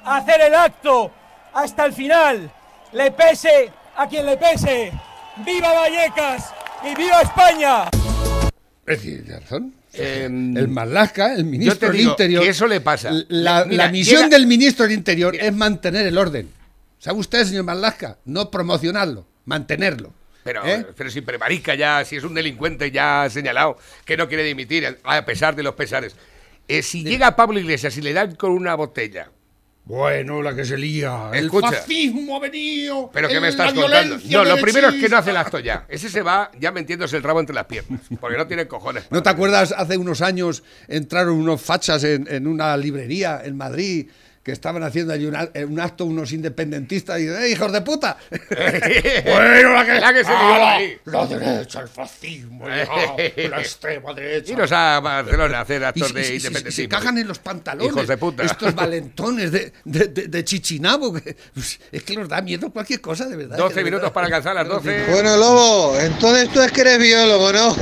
[0.05, 1.11] hacer el acto
[1.53, 2.51] hasta el final.
[2.93, 4.93] Le pese a quien le pese.
[5.45, 6.53] ¡Viva Vallecas!
[6.85, 7.85] ¡Y viva España!
[8.87, 9.75] Es decir, tiene razón.
[9.95, 12.43] Em, el Marlasca, el ministro del Interior.
[12.43, 13.11] que eso le pasa.
[13.29, 16.51] La, Mira, la misión llega- del ministro del Interior es mantener el orden.
[16.99, 18.19] ¿Sabe usted, señor Marlasca?
[18.25, 20.12] No promocionarlo, mantenerlo.
[20.43, 20.87] Pero, ¿Eh?
[20.97, 25.25] pero si prevarica ya, si es un delincuente ya señalado, que no quiere dimitir, a
[25.25, 26.14] pesar de los pesares.
[26.68, 29.31] Eh, si llega Pablo Iglesias y le dan con una botella,
[29.87, 31.31] Bueno, la que se lía.
[31.35, 31.69] Escucha.
[31.69, 33.10] El fascismo ha venido.
[33.12, 34.19] ¿pero qué me estás contando?
[34.31, 35.85] No, lo primero es que no hace el acto ya.
[35.88, 39.04] Ese se va ya metiéndose el rabo entre las piernas, porque no tiene cojones.
[39.10, 44.08] ¿No te acuerdas hace unos años entraron unos fachas en, en una librería en Madrid
[44.45, 48.19] que estaban haciendo allí un, a- un acto unos independentistas y ¡eh, hijos de puta!
[49.25, 50.75] bueno, la que, La que se ¡Ah!
[50.75, 50.97] ahí.
[51.07, 54.53] La derecha, el fascismo, ah, la extrema derecha.
[54.53, 56.83] Iros a Barcelona a hacer Y actos se- de y y se- independentismo.
[56.85, 57.90] se cagan en los pantalones.
[57.90, 58.42] Hijos de puta.
[58.42, 61.15] Estos valentones de, de, de- de Chichinabo.
[61.15, 63.57] que, pues, es que nos da miedo cualquier cosa, de verdad.
[63.57, 64.13] 12 que de minutos verdad.
[64.13, 65.05] para alcanzar las 12.
[65.11, 67.75] Bueno, Lobo, entonces tú es que eres biólogo, ¿no?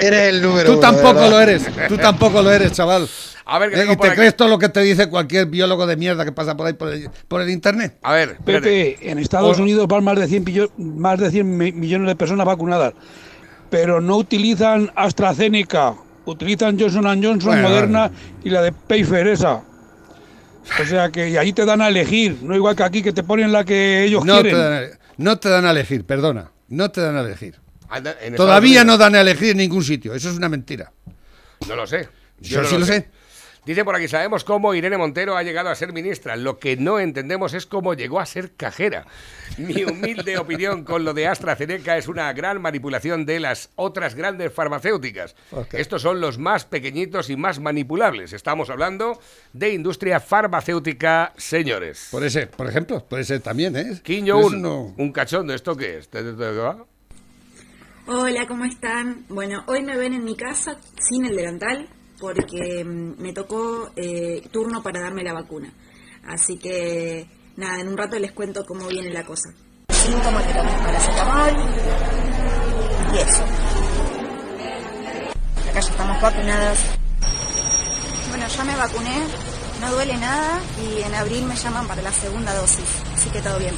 [0.00, 1.30] Eres el número Tú uno, tampoco ¿verdad?
[1.30, 1.62] lo eres.
[1.88, 3.08] Tú tampoco lo eres, chaval.
[3.54, 4.16] A ver, ¿qué Eh, tengo ¿Y por te aquí?
[4.18, 6.88] crees todo lo que te dice cualquier biólogo de mierda que pasa por ahí por
[6.92, 7.98] el, por el internet?
[8.02, 8.96] A ver, espérate.
[8.96, 12.16] Pepe, en Estados Unidos van más de 100, pillo- más de 100 mi- millones de
[12.16, 12.94] personas vacunadas,
[13.68, 15.94] pero no utilizan AstraZeneca,
[16.24, 18.10] utilizan Johnson Johnson, Bueno, Moderna
[18.42, 19.62] y la de Pfizer esa.
[20.80, 23.22] O sea que y ahí te dan a elegir, no igual que aquí que te
[23.22, 24.60] ponen la que ellos No te, quieren.
[24.60, 24.86] dan a,
[25.18, 26.50] no te dan a elegir, perdona.
[26.68, 27.56] No te dan a elegir.
[28.36, 30.14] Todavía no dan a elegir en ningún sitio.
[30.14, 30.90] Eso es una mentira.
[31.68, 32.08] No lo sé.
[32.40, 33.10] Yo no sí lo sé.
[33.64, 36.34] Dice por aquí, sabemos cómo Irene Montero ha llegado a ser ministra.
[36.34, 39.06] Lo que no entendemos es cómo llegó a ser cajera.
[39.56, 44.52] Mi humilde opinión con lo de AstraZeneca es una gran manipulación de las otras grandes
[44.52, 45.36] farmacéuticas.
[45.72, 48.32] Estos son los más pequeñitos y más manipulables.
[48.32, 49.20] Estamos hablando
[49.52, 52.08] de industria farmacéutica, señores.
[52.10, 54.00] Por ese, por ejemplo, puede ser también, ¿eh?
[54.02, 56.10] Kim Eso Jong-un, no- un cachondo, ¿esto qué es?
[58.08, 59.24] Hola, ¿cómo están?
[59.28, 60.76] Bueno, hoy me ven en mi casa
[61.08, 61.86] sin el delantal
[62.22, 65.72] porque mm, me tocó eh, turno para darme la vacuna.
[66.24, 69.52] Así que nada, en un rato les cuento cómo viene la cosa.
[69.88, 71.52] Síntomas tomes paracetamol
[73.12, 73.44] y eso.
[75.68, 76.78] Acá ya estamos vacunadas.
[78.28, 79.24] Bueno, ya me vacuné,
[79.80, 83.58] no duele nada y en abril me llaman para la segunda dosis, así que todo
[83.58, 83.74] bien.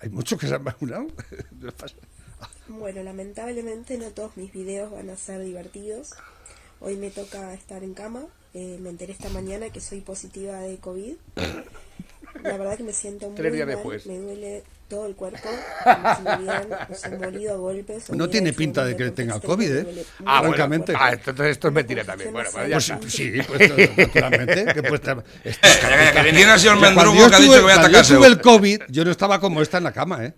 [0.00, 1.06] Hay muchos que se han vacunado.
[2.68, 6.10] Bueno, lamentablemente no todos mis videos van a ser divertidos.
[6.80, 8.22] Hoy me toca estar en cama.
[8.54, 11.14] Eh, me enteré esta mañana que soy positiva de COVID.
[12.42, 13.76] La verdad que me siento muy Tres días mal.
[13.76, 14.06] después.
[14.06, 15.48] Me duele todo el cuerpo.
[15.84, 18.10] Como si me hubieran molido a golpes.
[18.10, 20.04] No tiene pinta de que tenga COVID, ¿eh?
[20.24, 20.54] Ah, bueno.
[20.54, 20.94] Francamente.
[20.96, 22.32] Ah, entonces esto es mentira también.
[22.32, 24.64] Bueno, pues ya Pues sí, pues naturalmente.
[24.72, 26.38] Que pues, está- Calla, calla, que viene.
[26.38, 28.12] ¿Quién ha sido el Cuando mendrugo yo que ha dicho que voy a cuando atacarse?
[28.12, 30.34] Yo tuve el COVID, yo no estaba como esta en la cama, ¿eh?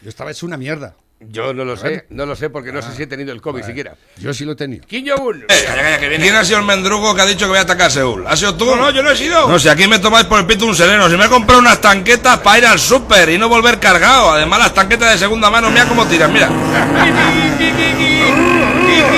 [0.00, 0.96] Yo estaba hecho una mierda.
[1.20, 3.40] Yo no lo sé, no lo sé porque no sé Ah, si he tenido el
[3.42, 3.94] COVID siquiera.
[4.18, 4.86] Yo sí lo he tenido.
[4.86, 5.46] Kim Jong-un.
[5.48, 6.22] Calla, calla, que viene.
[6.24, 8.24] ¿Quién ha sido el mendrugo que ha dicho que voy a atacar Seúl?
[8.26, 8.66] ¿Ha sido tú?
[8.66, 9.48] No, no, yo no he sido.
[9.48, 11.10] No, si aquí me tomáis por el pito un sereno.
[11.10, 14.30] Si me he comprado unas tanquetas para ir al súper y no volver cargado.
[14.30, 16.48] Además, las tanquetas de segunda mano, mira cómo tiran, mira.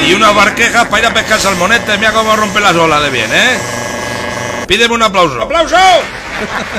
[0.08, 3.30] Y unas barquejas para ir a pescar salmonetes, mira cómo rompe las olas de bien,
[3.32, 3.58] ¿eh?
[4.66, 5.42] Pídeme un aplauso.
[5.42, 5.76] ¡Aplauso!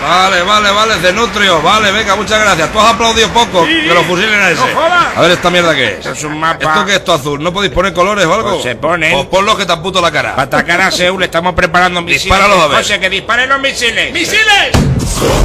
[0.01, 1.61] Vale, vale, vale, Zenutrio.
[1.61, 2.71] Vale, venga, muchas gracias.
[2.71, 3.65] Tú has aplaudido poco.
[3.65, 3.81] Sí.
[3.87, 4.73] Que lo fusilen a ese.
[4.73, 4.81] No.
[5.15, 6.05] A ver, esta mierda qué es.
[6.05, 6.63] Es un mapa.
[6.63, 7.43] ¿Esto qué es esto azul?
[7.43, 8.51] ¿No podéis poner colores o algo?
[8.51, 9.13] Pues se ponen.
[9.13, 10.31] Pues ponlos que te han puto la cara.
[10.31, 12.23] Para atacar a Seúl estamos preparando misiles.
[12.23, 12.77] Dispáralos a ver.
[12.77, 14.13] José, que disparen los misiles.
[14.13, 14.71] ¡Misiles!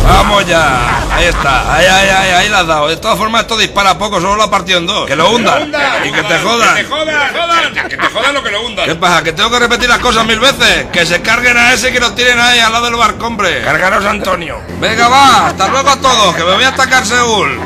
[0.05, 1.03] Vamos ya.
[1.13, 1.75] Ahí está.
[1.75, 2.89] Ahí, ahí, ahí, ahí la has dado.
[2.89, 5.07] De todas formas, esto dispara poco, solo lo ha partido en dos.
[5.07, 5.71] Que lo hundan.
[6.05, 6.77] Y que te jodan.
[6.77, 7.75] Que te jodan.
[7.89, 8.87] Que te jodan lo que lo hundan.
[8.87, 9.23] ¿Qué pasa?
[9.23, 10.87] ¿Que tengo que repetir las cosas mil veces?
[10.93, 13.63] Que se carguen a ese que nos tiren ahí al lado del barco, hombre.
[13.63, 14.61] Cargaros a Antonio.
[14.81, 15.49] Venga, va.
[15.49, 16.35] Hasta luego a todos.
[16.35, 17.61] Que me voy a atacar Seúl.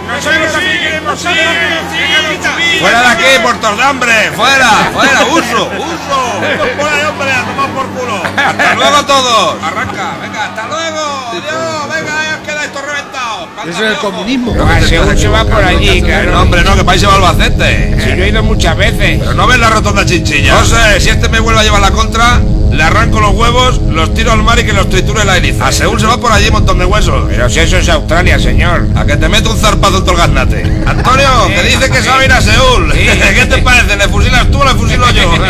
[2.80, 4.32] Fuera de aquí, puertos de hambre.
[4.34, 5.24] Fuera, fuera.
[5.26, 6.20] Uso, uso.
[6.42, 8.22] Ahí, hombre, a tomar por culo.
[8.36, 9.62] Hasta luego todos.
[9.62, 10.14] Arranca.
[10.22, 11.30] Venga, hasta luego.
[11.30, 11.94] Adiós.
[11.94, 13.48] Venga, ahí os quedáis todos reventados.
[13.68, 14.54] Eso es el comunismo.
[14.62, 16.40] A Seúl se va por allí, No, claro.
[16.42, 17.94] hombre, no, que país se va Albacete.
[18.00, 19.18] Si yo he ido muchas veces.
[19.20, 20.54] Pero no ves la rotonda chinchilla.
[20.54, 22.40] No sé, si este me vuelve a llevar la contra,
[22.72, 25.62] le arranco los huevos, los tiro al mar y que los triture la hélice.
[25.62, 27.26] A Seúl se va por allí montón de huesos.
[27.28, 28.86] Pero si eso es Australia, señor.
[28.96, 30.62] A que te meto un zarpazo en todo el gaznate.
[30.86, 32.92] Antonio, que dice que sabe ir a Seúl.
[32.92, 33.96] ¿Qué te parece?
[33.96, 35.32] ¿Le fusilas tú o le fusilo yo?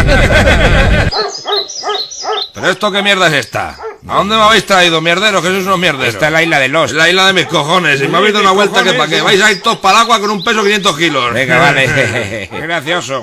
[2.54, 3.76] ¿Pero esto qué mierda es esta?
[4.10, 5.40] ¿A dónde me habéis traído, mierderos?
[5.40, 6.14] Que sois unos mierderos.
[6.14, 6.92] Esta es la isla de los.
[6.92, 8.00] La isla de mis cojones.
[8.02, 9.20] Y me habéis dado una vuelta que para qué.
[9.20, 11.32] Vais a ir todos para el agua con un peso 500 kilos.
[11.32, 11.86] Venga, vale.
[12.50, 13.22] Qué gracioso.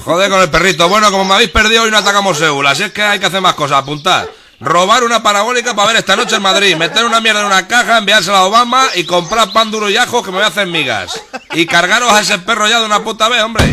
[0.00, 0.88] Joder con el perrito.
[0.88, 2.66] Bueno, como me habéis perdido, hoy no atacamos Seúl.
[2.66, 3.78] Así es que hay que hacer más cosas.
[3.78, 4.28] Apuntar.
[4.58, 6.74] Robar una parabólica para ver esta noche en Madrid.
[6.74, 10.20] Meter una mierda en una caja, enviársela a Obama y comprar pan duro y ajo
[10.22, 11.20] que me voy a hacer migas.
[11.52, 13.64] Y cargaros a ese perro ya de una puta vez, hombre.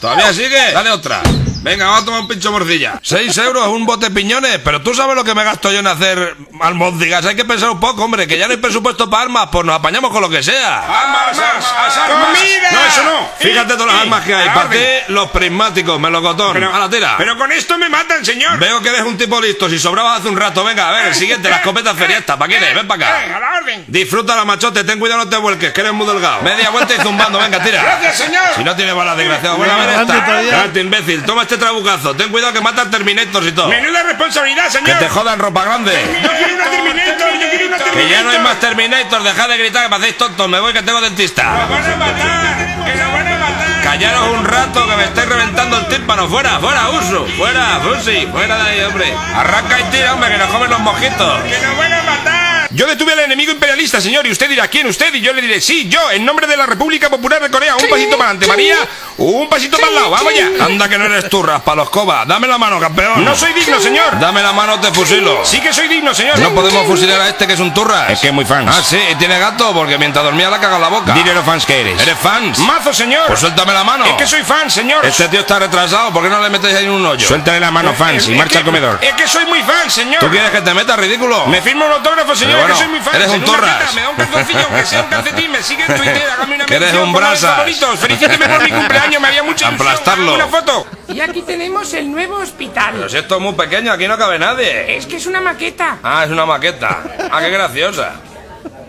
[0.00, 0.72] ¿Todavía sigue?
[0.72, 1.20] Dale otra.
[1.60, 3.00] Venga, vamos a tomar un pincho morcilla.
[3.02, 4.58] Seis euros, un bote de piñones.
[4.64, 7.26] Pero tú sabes lo que me gasto yo en hacer almóndigas.
[7.26, 9.74] Hay que pensar un poco, hombre, que ya no hay presupuesto para armas, pues nos
[9.76, 10.78] apañamos con lo que sea.
[10.84, 11.98] ¡Armas, armas!
[12.08, 12.70] ¡Comida!
[12.72, 13.28] No, eso no.
[13.40, 14.48] Fíjate todas las armas que hay.
[14.50, 14.78] Para ti,
[15.08, 16.52] los prismáticos, melocotón.
[16.54, 17.14] Pero, a la tira.
[17.18, 18.58] pero con esto me matan, señor.
[18.58, 19.68] Veo que eres un tipo listo.
[19.68, 22.38] Si sobrabas hace un rato, venga, a ver, el siguiente, la escopeta feriesta.
[22.38, 22.74] ¿Para quién es?
[22.74, 23.40] Ven para Eh, a acá.
[23.40, 23.84] la orden.
[23.88, 26.40] Disfruta la machote, ten cuidado, no te vuelques, que eres muy delgado.
[26.42, 27.82] Media vuelta y zumbando, venga, tira.
[27.82, 28.44] Gracias, señor.
[28.56, 29.56] Si no tiene balas, desgraciado.
[29.56, 30.24] Bueno, a ver esta.
[30.24, 30.50] todavía.
[30.50, 31.24] Cállate, imbécil.
[31.24, 32.14] Toma este trabucazo.
[32.14, 33.68] Ten cuidado que matan Terminators y todo.
[33.68, 34.98] Menuda responsabilidad, Que señor.
[34.98, 35.92] te jodan ropa grande.
[36.22, 37.92] Yo quiero una Terminator, yo quiero una Terminator.
[37.92, 39.22] Que ya no hay más Terminator.
[39.22, 40.48] Dejad de gritar que me hacéis tontos.
[40.48, 41.44] Me voy que tengo dentista.
[41.44, 43.82] Nos van a matar, que nos van a matar.
[43.82, 46.28] Callaros un rato que me estáis reventando el tímpano.
[46.28, 47.26] Fuera, fuera, uso.
[47.38, 48.26] Fuera, Fusi.
[48.30, 49.14] Fuera de ahí, hombre.
[49.34, 51.40] Arranca y tira, hombre, que nos comen los mosquitos.
[51.44, 52.47] Que nos van a matar.
[52.70, 55.12] Yo detuve al enemigo imperialista, señor, y usted dirá, ¿quién usted?
[55.14, 57.76] Y yo le diré, sí, yo, en nombre de la República Popular de Corea.
[57.76, 58.76] Un pasito para adelante, María.
[59.16, 60.64] Un pasito para el lado, vamos ya.
[60.64, 62.24] Anda que no eres tú, Raspaloscoba.
[62.26, 63.24] Dame la mano, campeón.
[63.24, 64.18] No soy digno, señor.
[64.20, 65.44] Dame la mano, te fusilo.
[65.44, 66.38] Sí que soy digno, señor.
[66.38, 68.10] No podemos fusilar a este que es un turras.
[68.10, 68.70] Es que es muy fans.
[68.76, 71.12] Ah, sí, y tiene gato porque mientras dormía la caga en la boca.
[71.14, 72.00] Dile lo fans que eres.
[72.02, 72.58] ¿Eres fans?
[72.60, 73.26] Mazo, señor.
[73.26, 74.04] Pues suéltame la mano.
[74.04, 75.04] Es que soy fan, señor.
[75.06, 77.26] Este tío está retrasado, ¿por qué no le metes ahí en un hoyo?
[77.26, 78.98] Suéltale la mano, fans, y Es marcha que- al comedor.
[79.02, 80.20] Es que soy muy fan, señor.
[80.20, 81.46] ¿Tú quieres que te metas, ridículo?
[81.46, 83.14] Me firma un autógrafo, señor, Pero bueno, que soy muy fan.
[83.16, 83.94] eres un torras.
[83.94, 86.80] Me da un calzoncillo, aunque sea un calcetín, me sigue en Twitter, hágame una Eres
[86.80, 87.50] mención, un póngame brasas.
[87.56, 89.88] favoritos, felicíteme por mi cumpleaños, me haría mucha ilusión.
[89.88, 90.34] Aplastarlo.
[90.34, 90.86] Hágame Una foto.
[91.08, 92.94] Y aquí tenemos el nuevo hospital.
[92.96, 94.96] Pero si esto es muy pequeño, aquí no cabe nadie.
[94.96, 95.98] Es que es una maqueta.
[96.02, 96.98] Ah, es una maqueta.
[97.30, 98.12] Ah, qué graciosa.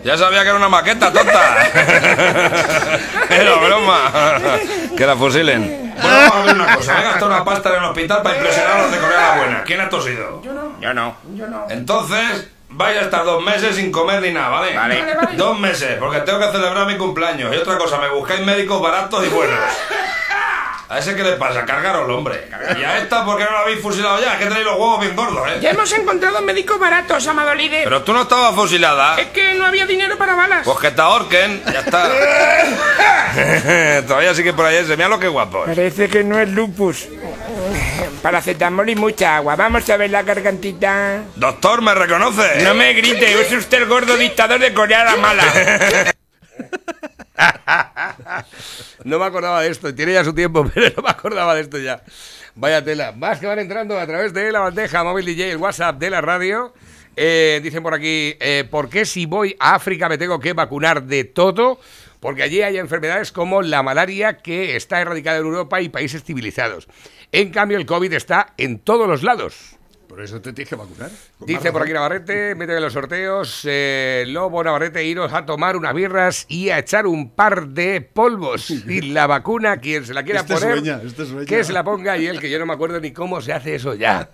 [0.04, 1.56] Ya sabía que era una maqueta, tonta.
[3.30, 4.10] Era broma.
[4.96, 5.92] Que la fusilen.
[6.00, 6.94] Bueno, vamos a ver una cosa.
[6.94, 9.34] Me he gastado una pasta en el hospital para impresionar a los de Corea la
[9.36, 9.62] Buena.
[9.64, 10.40] ¿Quién ha tosido?
[10.42, 10.80] Yo no.
[10.80, 11.16] Yo no.
[11.34, 11.66] Yo no.
[11.68, 14.74] Entonces, vais a estar dos meses sin comer ni nada, ¿vale?
[14.74, 15.00] Vale.
[15.00, 15.36] Vale, vale.
[15.36, 17.54] Dos meses, porque tengo que celebrar mi cumpleaños.
[17.54, 19.58] Y otra cosa, me buscáis médicos baratos y buenos.
[20.88, 21.64] ¿A ese qué le pasa?
[21.64, 22.48] Cargaroslo, hombre.
[22.76, 24.32] Y a esta, ¿por qué no la habéis fusilado ya?
[24.32, 25.58] Es que tenéis los huevos bien gordos, ¿eh?
[25.60, 27.84] Ya hemos encontrado médicos baratos, amado líder.
[27.84, 29.20] Pero tú no estabas fusilada.
[29.20, 30.64] Es que no había dinero para balas.
[30.64, 32.10] Pues que te ahorquen, ya está.
[34.08, 35.62] Todavía sigue por ahí ese, mira lo que guapo.
[35.64, 37.06] Parece que no es lupus.
[38.22, 39.56] Paracetamol y mucha agua.
[39.56, 41.24] Vamos a ver la gargantita.
[41.36, 42.62] Doctor, ¿me reconoce?
[42.62, 45.44] No me grite, es usted el gordo dictador de Corea la mala.
[49.04, 51.78] No me acordaba de esto, tiene ya su tiempo, pero no me acordaba de esto
[51.78, 52.02] ya.
[52.54, 53.12] Vaya tela.
[53.12, 56.20] Más que van entrando a través de la bandeja móvil DJ, el WhatsApp de la
[56.20, 56.74] radio.
[57.16, 61.04] Eh, dicen por aquí, eh, ¿por qué si voy a África me tengo que vacunar
[61.04, 61.80] de todo?
[62.20, 66.86] Porque allí hay enfermedades como la malaria que está erradicada en Europa y países civilizados.
[67.32, 69.76] En cambio, el COVID está en todos los lados.
[70.08, 71.08] Por eso te tienes que vacunar.
[71.38, 71.92] Dice por aquí.
[71.92, 76.80] Navarrete, mete en los sorteos, eh, Lobo Navarrete, iros a tomar unas birras y a
[76.80, 78.68] echar un par de polvos.
[78.88, 81.46] Y la vacuna, quien se la quiera Este poner, sueña, este sueña.
[81.46, 83.76] que se la ponga y él, que yo no me acuerdo ni cómo se hace
[83.76, 84.30] eso ya.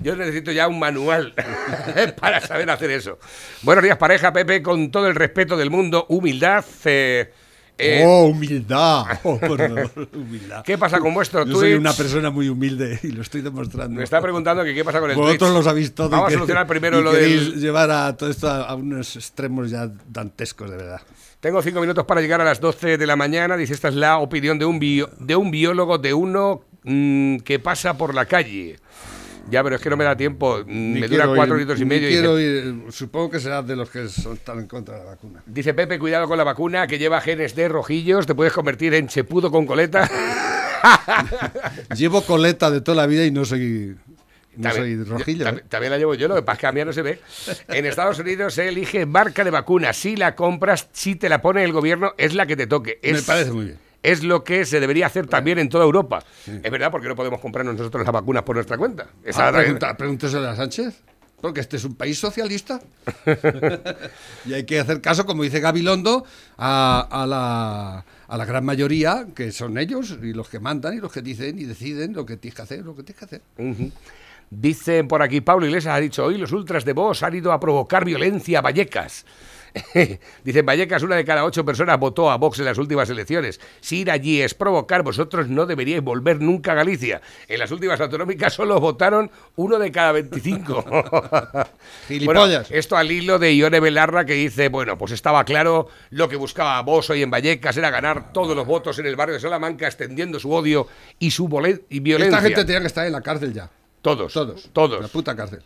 [0.00, 1.34] Yo necesito ya un manual
[2.20, 3.20] para saber hacer eso.
[3.62, 6.64] Buenos días, pareja, Pepe, con todo el respeto del mundo, humildad.
[6.86, 7.32] eh,
[7.82, 9.04] eh, oh, humildad.
[9.24, 10.62] Oh, por favor, humildad.
[10.64, 11.80] ¿Qué pasa con vuestro Yo soy Twitch?
[11.80, 13.96] una persona muy humilde y lo estoy demostrando.
[13.98, 15.58] Me está preguntando que qué pasa con el Vosotros Twitch.
[15.58, 16.08] lo sabéis todo.
[16.08, 17.60] y Vamos a solucionar primero y lo del...
[17.60, 21.00] llevar a todo esto a, a unos extremos ya dantescos, de verdad.
[21.40, 23.56] Tengo cinco minutos para llegar a las 12 de la mañana.
[23.56, 27.58] Dice, esta es la opinión de un, bio- de un biólogo, de uno mm, que
[27.58, 28.78] pasa por la calle.
[29.50, 30.60] Ya, pero es que no me da tiempo.
[30.64, 32.08] Mm, Ni me dura cuatro ir- minutos y medio.
[32.08, 35.04] y quiero dice, ir- supongo que será de los que son, están en contra de
[35.04, 35.42] la vacuna.
[35.46, 38.26] dice Pepe, cuidado con la vacuna que lleva genes de rojillos.
[38.26, 40.08] Te puedes convertir en chepudo con coleta.
[41.96, 43.96] Llevo coleta de toda la vida y no soy,
[44.56, 45.44] no También- soy yo- rojillo.
[45.44, 47.20] también, también la llevo yo, lo que pasa es que a mí no se ve.
[47.68, 49.92] En Estados Unidos se elige marca de vacuna.
[49.92, 52.98] Si la compras, si te la pone el gobierno, es la que te toque.
[53.02, 53.78] Es, Me parece muy bien.
[54.02, 56.24] Es lo que se debería hacer también en toda Europa.
[56.46, 59.06] Es verdad, porque no podemos comprarnos nosotros las vacunas por nuestra cuenta.
[59.24, 61.00] Esa Ah, pregunta, pregúnteselo a Sánchez.
[61.40, 62.80] Porque este es un país socialista.
[64.46, 66.24] y hay que hacer caso, como dice Gabilondo,
[66.56, 70.98] a, a la, a la gran mayoría, que son ellos, y los que mandan, y
[71.00, 73.42] los que dicen y deciden lo que tienes que hacer, lo que tienes que hacer.
[75.08, 78.04] Por aquí, Pablo Iglesias ha dicho, hoy los ultras de Vox han ido a provocar
[78.04, 79.24] violencia a Vallecas.
[80.44, 83.60] Dicen, Vallecas, una de cada ocho personas votó a Vox en las últimas elecciones.
[83.80, 87.20] Si ir allí es provocar, vosotros no deberíais volver nunca a Galicia.
[87.48, 90.84] En las últimas autonómicas solo votaron uno de cada 25.
[92.08, 92.68] Gilipollas.
[92.68, 96.36] Bueno, esto al hilo de Ione Belarra que dice, bueno, pues estaba claro lo que
[96.36, 99.86] buscaba Vox hoy en Vallecas era ganar todos los votos en el barrio de Salamanca
[99.86, 100.86] extendiendo su odio
[101.18, 101.48] y su
[101.88, 102.38] y violencia.
[102.38, 103.70] Esta gente tenía que estar en la cárcel ya.
[104.00, 104.32] Todos.
[104.32, 104.70] Todos.
[104.72, 105.00] Todos.
[105.00, 105.62] La puta cárcel.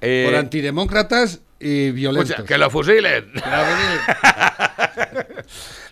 [0.00, 2.30] Eh, Por antidemócratas y violentos.
[2.30, 3.30] escucha, que lo fusilen.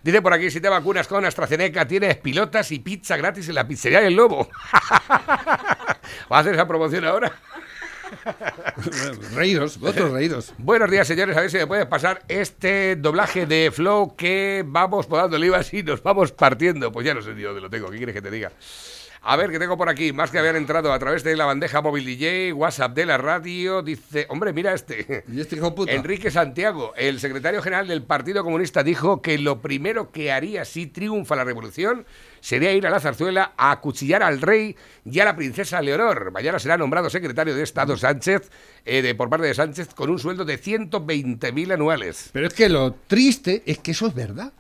[0.03, 3.69] Dice por aquí, si te vacunas con AstraZeneca, tienes pilotas y pizza gratis en la
[3.69, 4.49] pizzería del Lobo.
[4.73, 7.33] ¿Va a hacer esa promoción ahora?
[9.35, 10.55] reíros, vosotros reíros.
[10.57, 11.37] Buenos días, señores.
[11.37, 15.83] A ver si me puedes pasar este doblaje de Flow que vamos podando olivas y
[15.83, 16.91] nos vamos partiendo.
[16.91, 17.91] Pues ya no sé ni dónde lo tengo.
[17.91, 18.53] ¿Qué quieres que te diga?
[19.31, 20.15] A ver, ¿qué tengo por aquí?
[20.15, 23.83] Más que habían entrado a través de la bandeja móvil DJ, WhatsApp de la radio.
[23.83, 25.23] Dice, hombre, mira este.
[25.31, 25.93] ¿Y este hijo puta?
[25.93, 30.87] Enrique Santiago, el secretario general del Partido Comunista, dijo que lo primero que haría si
[30.87, 32.07] triunfa la revolución
[32.41, 34.75] sería ir a la zarzuela a acuchillar al rey
[35.05, 36.33] y a la princesa Leonor.
[36.33, 38.51] Mañana será nombrado secretario de Estado Sánchez,
[38.87, 42.31] eh, de, por parte de Sánchez, con un sueldo de 120.000 anuales.
[42.33, 44.55] Pero es que lo triste es que eso es verdad.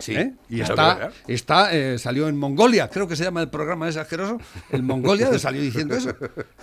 [0.00, 0.32] Sí, ¿eh?
[0.48, 4.40] Y está, está eh, salió en Mongolia, creo que se llama el programa ese asqueroso.
[4.70, 6.10] El Mongolia salió diciendo eso.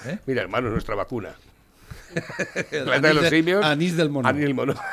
[0.06, 0.20] ¿eh?
[0.26, 1.36] Mira, hermano, nuestra vacuna.
[2.72, 3.66] El Planeta de anís los simios.
[3.66, 4.28] anís del mono.
[4.28, 4.74] Anís del mono.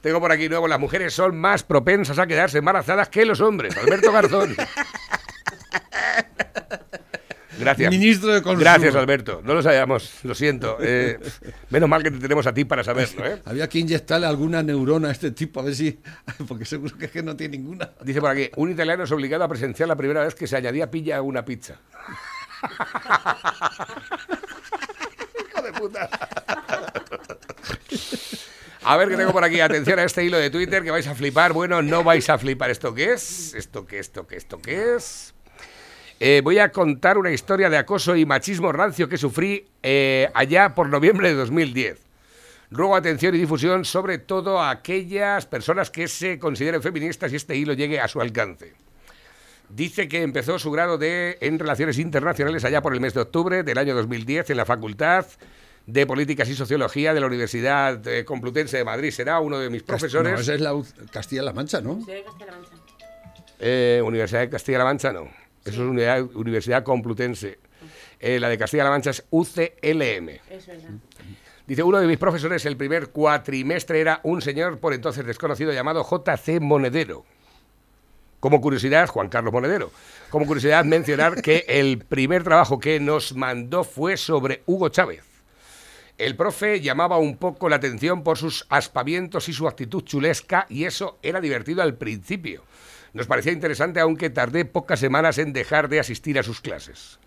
[0.00, 3.76] Tengo por aquí nuevo, las mujeres son más propensas a quedarse embarazadas que los hombres.
[3.76, 4.54] Alberto Garzón.
[7.66, 7.90] Gracias.
[7.90, 8.60] Ministro de Consumo.
[8.60, 9.40] Gracias, Alberto.
[9.42, 10.78] No lo sabíamos, lo siento.
[10.80, 11.18] Eh,
[11.70, 13.42] menos mal que te tenemos a ti para saberlo, ¿eh?
[13.44, 15.98] Había que inyectarle alguna neurona a este tipo, a ver si.
[16.46, 17.90] Porque seguro que es que no tiene ninguna.
[18.04, 20.88] Dice por aquí, un italiano es obligado a presenciar la primera vez que se añadía
[20.92, 21.80] pilla a una pizza.
[25.50, 26.08] Hijo de puta.
[28.84, 29.58] A ver qué tengo por aquí.
[29.58, 31.52] Atención a este hilo de Twitter que vais a flipar.
[31.52, 32.70] Bueno, no vais a flipar.
[32.70, 33.54] ¿Esto qué es?
[33.54, 33.98] ¿Esto qué?
[33.98, 34.36] ¿Esto qué?
[34.36, 35.34] ¿Esto qué es?
[36.18, 40.74] Eh, voy a contar una historia de acoso y machismo rancio que sufrí eh, allá
[40.74, 41.98] por noviembre de 2010.
[42.70, 47.56] Ruego atención y difusión sobre todo a aquellas personas que se consideren feministas y este
[47.56, 48.72] hilo llegue a su alcance.
[49.68, 53.62] Dice que empezó su grado de en Relaciones Internacionales allá por el mes de octubre
[53.62, 55.26] del año 2010 en la Facultad
[55.86, 59.10] de Políticas y Sociología de la Universidad Complutense de Madrid.
[59.10, 60.32] Será uno de mis profesores.
[60.32, 62.00] No, esa es la U- Castilla-La Mancha, ¿no?
[63.58, 65.28] Eh, Universidad de Castilla-La Mancha no.
[65.66, 67.58] Eso es unidad- Universidad Complutense.
[68.18, 70.40] Eh, la de Castilla-La Mancha es UCLM.
[70.50, 70.90] Es verdad.
[71.66, 76.04] Dice, uno de mis profesores el primer cuatrimestre era un señor por entonces desconocido llamado
[76.04, 77.24] JC Monedero.
[78.40, 79.90] Como curiosidad, Juan Carlos Monedero.
[80.30, 85.24] Como curiosidad, mencionar que el primer trabajo que nos mandó fue sobre Hugo Chávez.
[86.18, 90.84] El profe llamaba un poco la atención por sus aspavientos y su actitud chulesca, y
[90.84, 92.62] eso era divertido al principio.
[93.16, 97.18] Nos parecía interesante, aunque tardé pocas semanas en dejar de asistir a sus clases.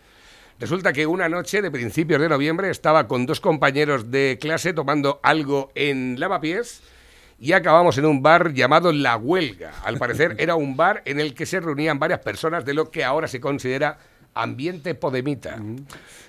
[0.59, 5.19] Resulta que una noche de principios de noviembre estaba con dos compañeros de clase tomando
[5.23, 6.83] algo en lavapiés
[7.39, 9.71] y acabamos en un bar llamado La Huelga.
[9.83, 13.03] Al parecer era un bar en el que se reunían varias personas de lo que
[13.03, 13.97] ahora se considera
[14.35, 15.57] ambiente podemita.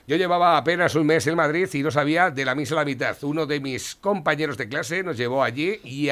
[0.06, 2.84] Yo llevaba apenas un mes en Madrid y no sabía de la misa a la
[2.86, 3.14] mitad.
[3.24, 6.08] Uno de mis compañeros de clase nos llevó allí y,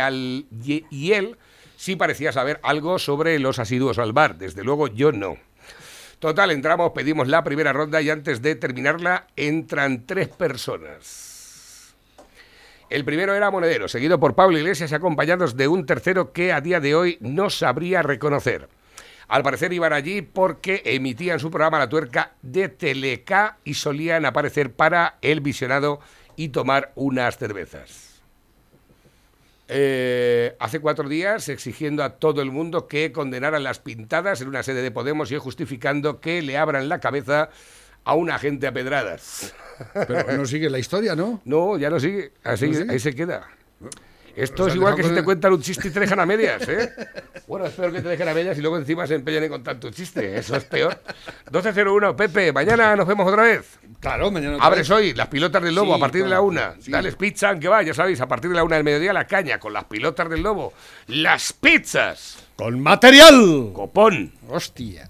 [0.90, 1.38] y él
[1.79, 4.37] sí parecía saber algo sobre los asiduos al bar.
[4.37, 5.37] Desde luego yo no.
[6.18, 11.95] Total, entramos, pedimos la primera ronda y antes de terminarla entran tres personas.
[12.91, 16.61] El primero era Monedero, seguido por Pablo Iglesias y acompañados de un tercero que a
[16.61, 18.68] día de hoy no sabría reconocer.
[19.29, 24.72] Al parecer iban allí porque emitían su programa La Tuerca de Teleca y solían aparecer
[24.72, 26.01] para el visionado
[26.35, 28.08] y tomar unas cervezas.
[29.71, 34.62] Eh, hace cuatro días exigiendo a todo el mundo que condenaran las pintadas en una
[34.62, 37.51] sede de Podemos y justificando que le abran la cabeza
[38.05, 39.55] a un agente a pedradas.
[39.93, 41.43] Pero no sigue la historia, ¿no?
[41.45, 42.33] No, ya no sigue.
[42.43, 42.93] Así, ¿No sigue?
[42.93, 43.47] ahí se queda.
[44.39, 46.93] Esto es igual que si te cuentan un chiste y te dejan a medias, ¿eh?
[47.49, 49.80] Bueno, es peor que te dejen a medias y luego encima se empeñan en contar
[49.80, 50.36] tu chiste.
[50.39, 51.01] Eso es peor.
[51.51, 53.78] 12.01, Pepe, mañana nos vemos otra vez.
[54.01, 54.97] Claro, mañana otra Abres vez.
[54.99, 56.74] hoy las pilotas del lobo Sí, a partir de la claro, una.
[56.78, 56.91] sí.
[56.91, 59.59] Dale pizza, que va, ya sabéis, a partir de la una del mediodía la caña
[59.59, 60.74] con las pilotas del lobo.
[61.07, 62.36] Las pizzas.
[62.55, 63.70] Con material.
[63.72, 64.32] Copón.
[64.51, 65.09] Hostia.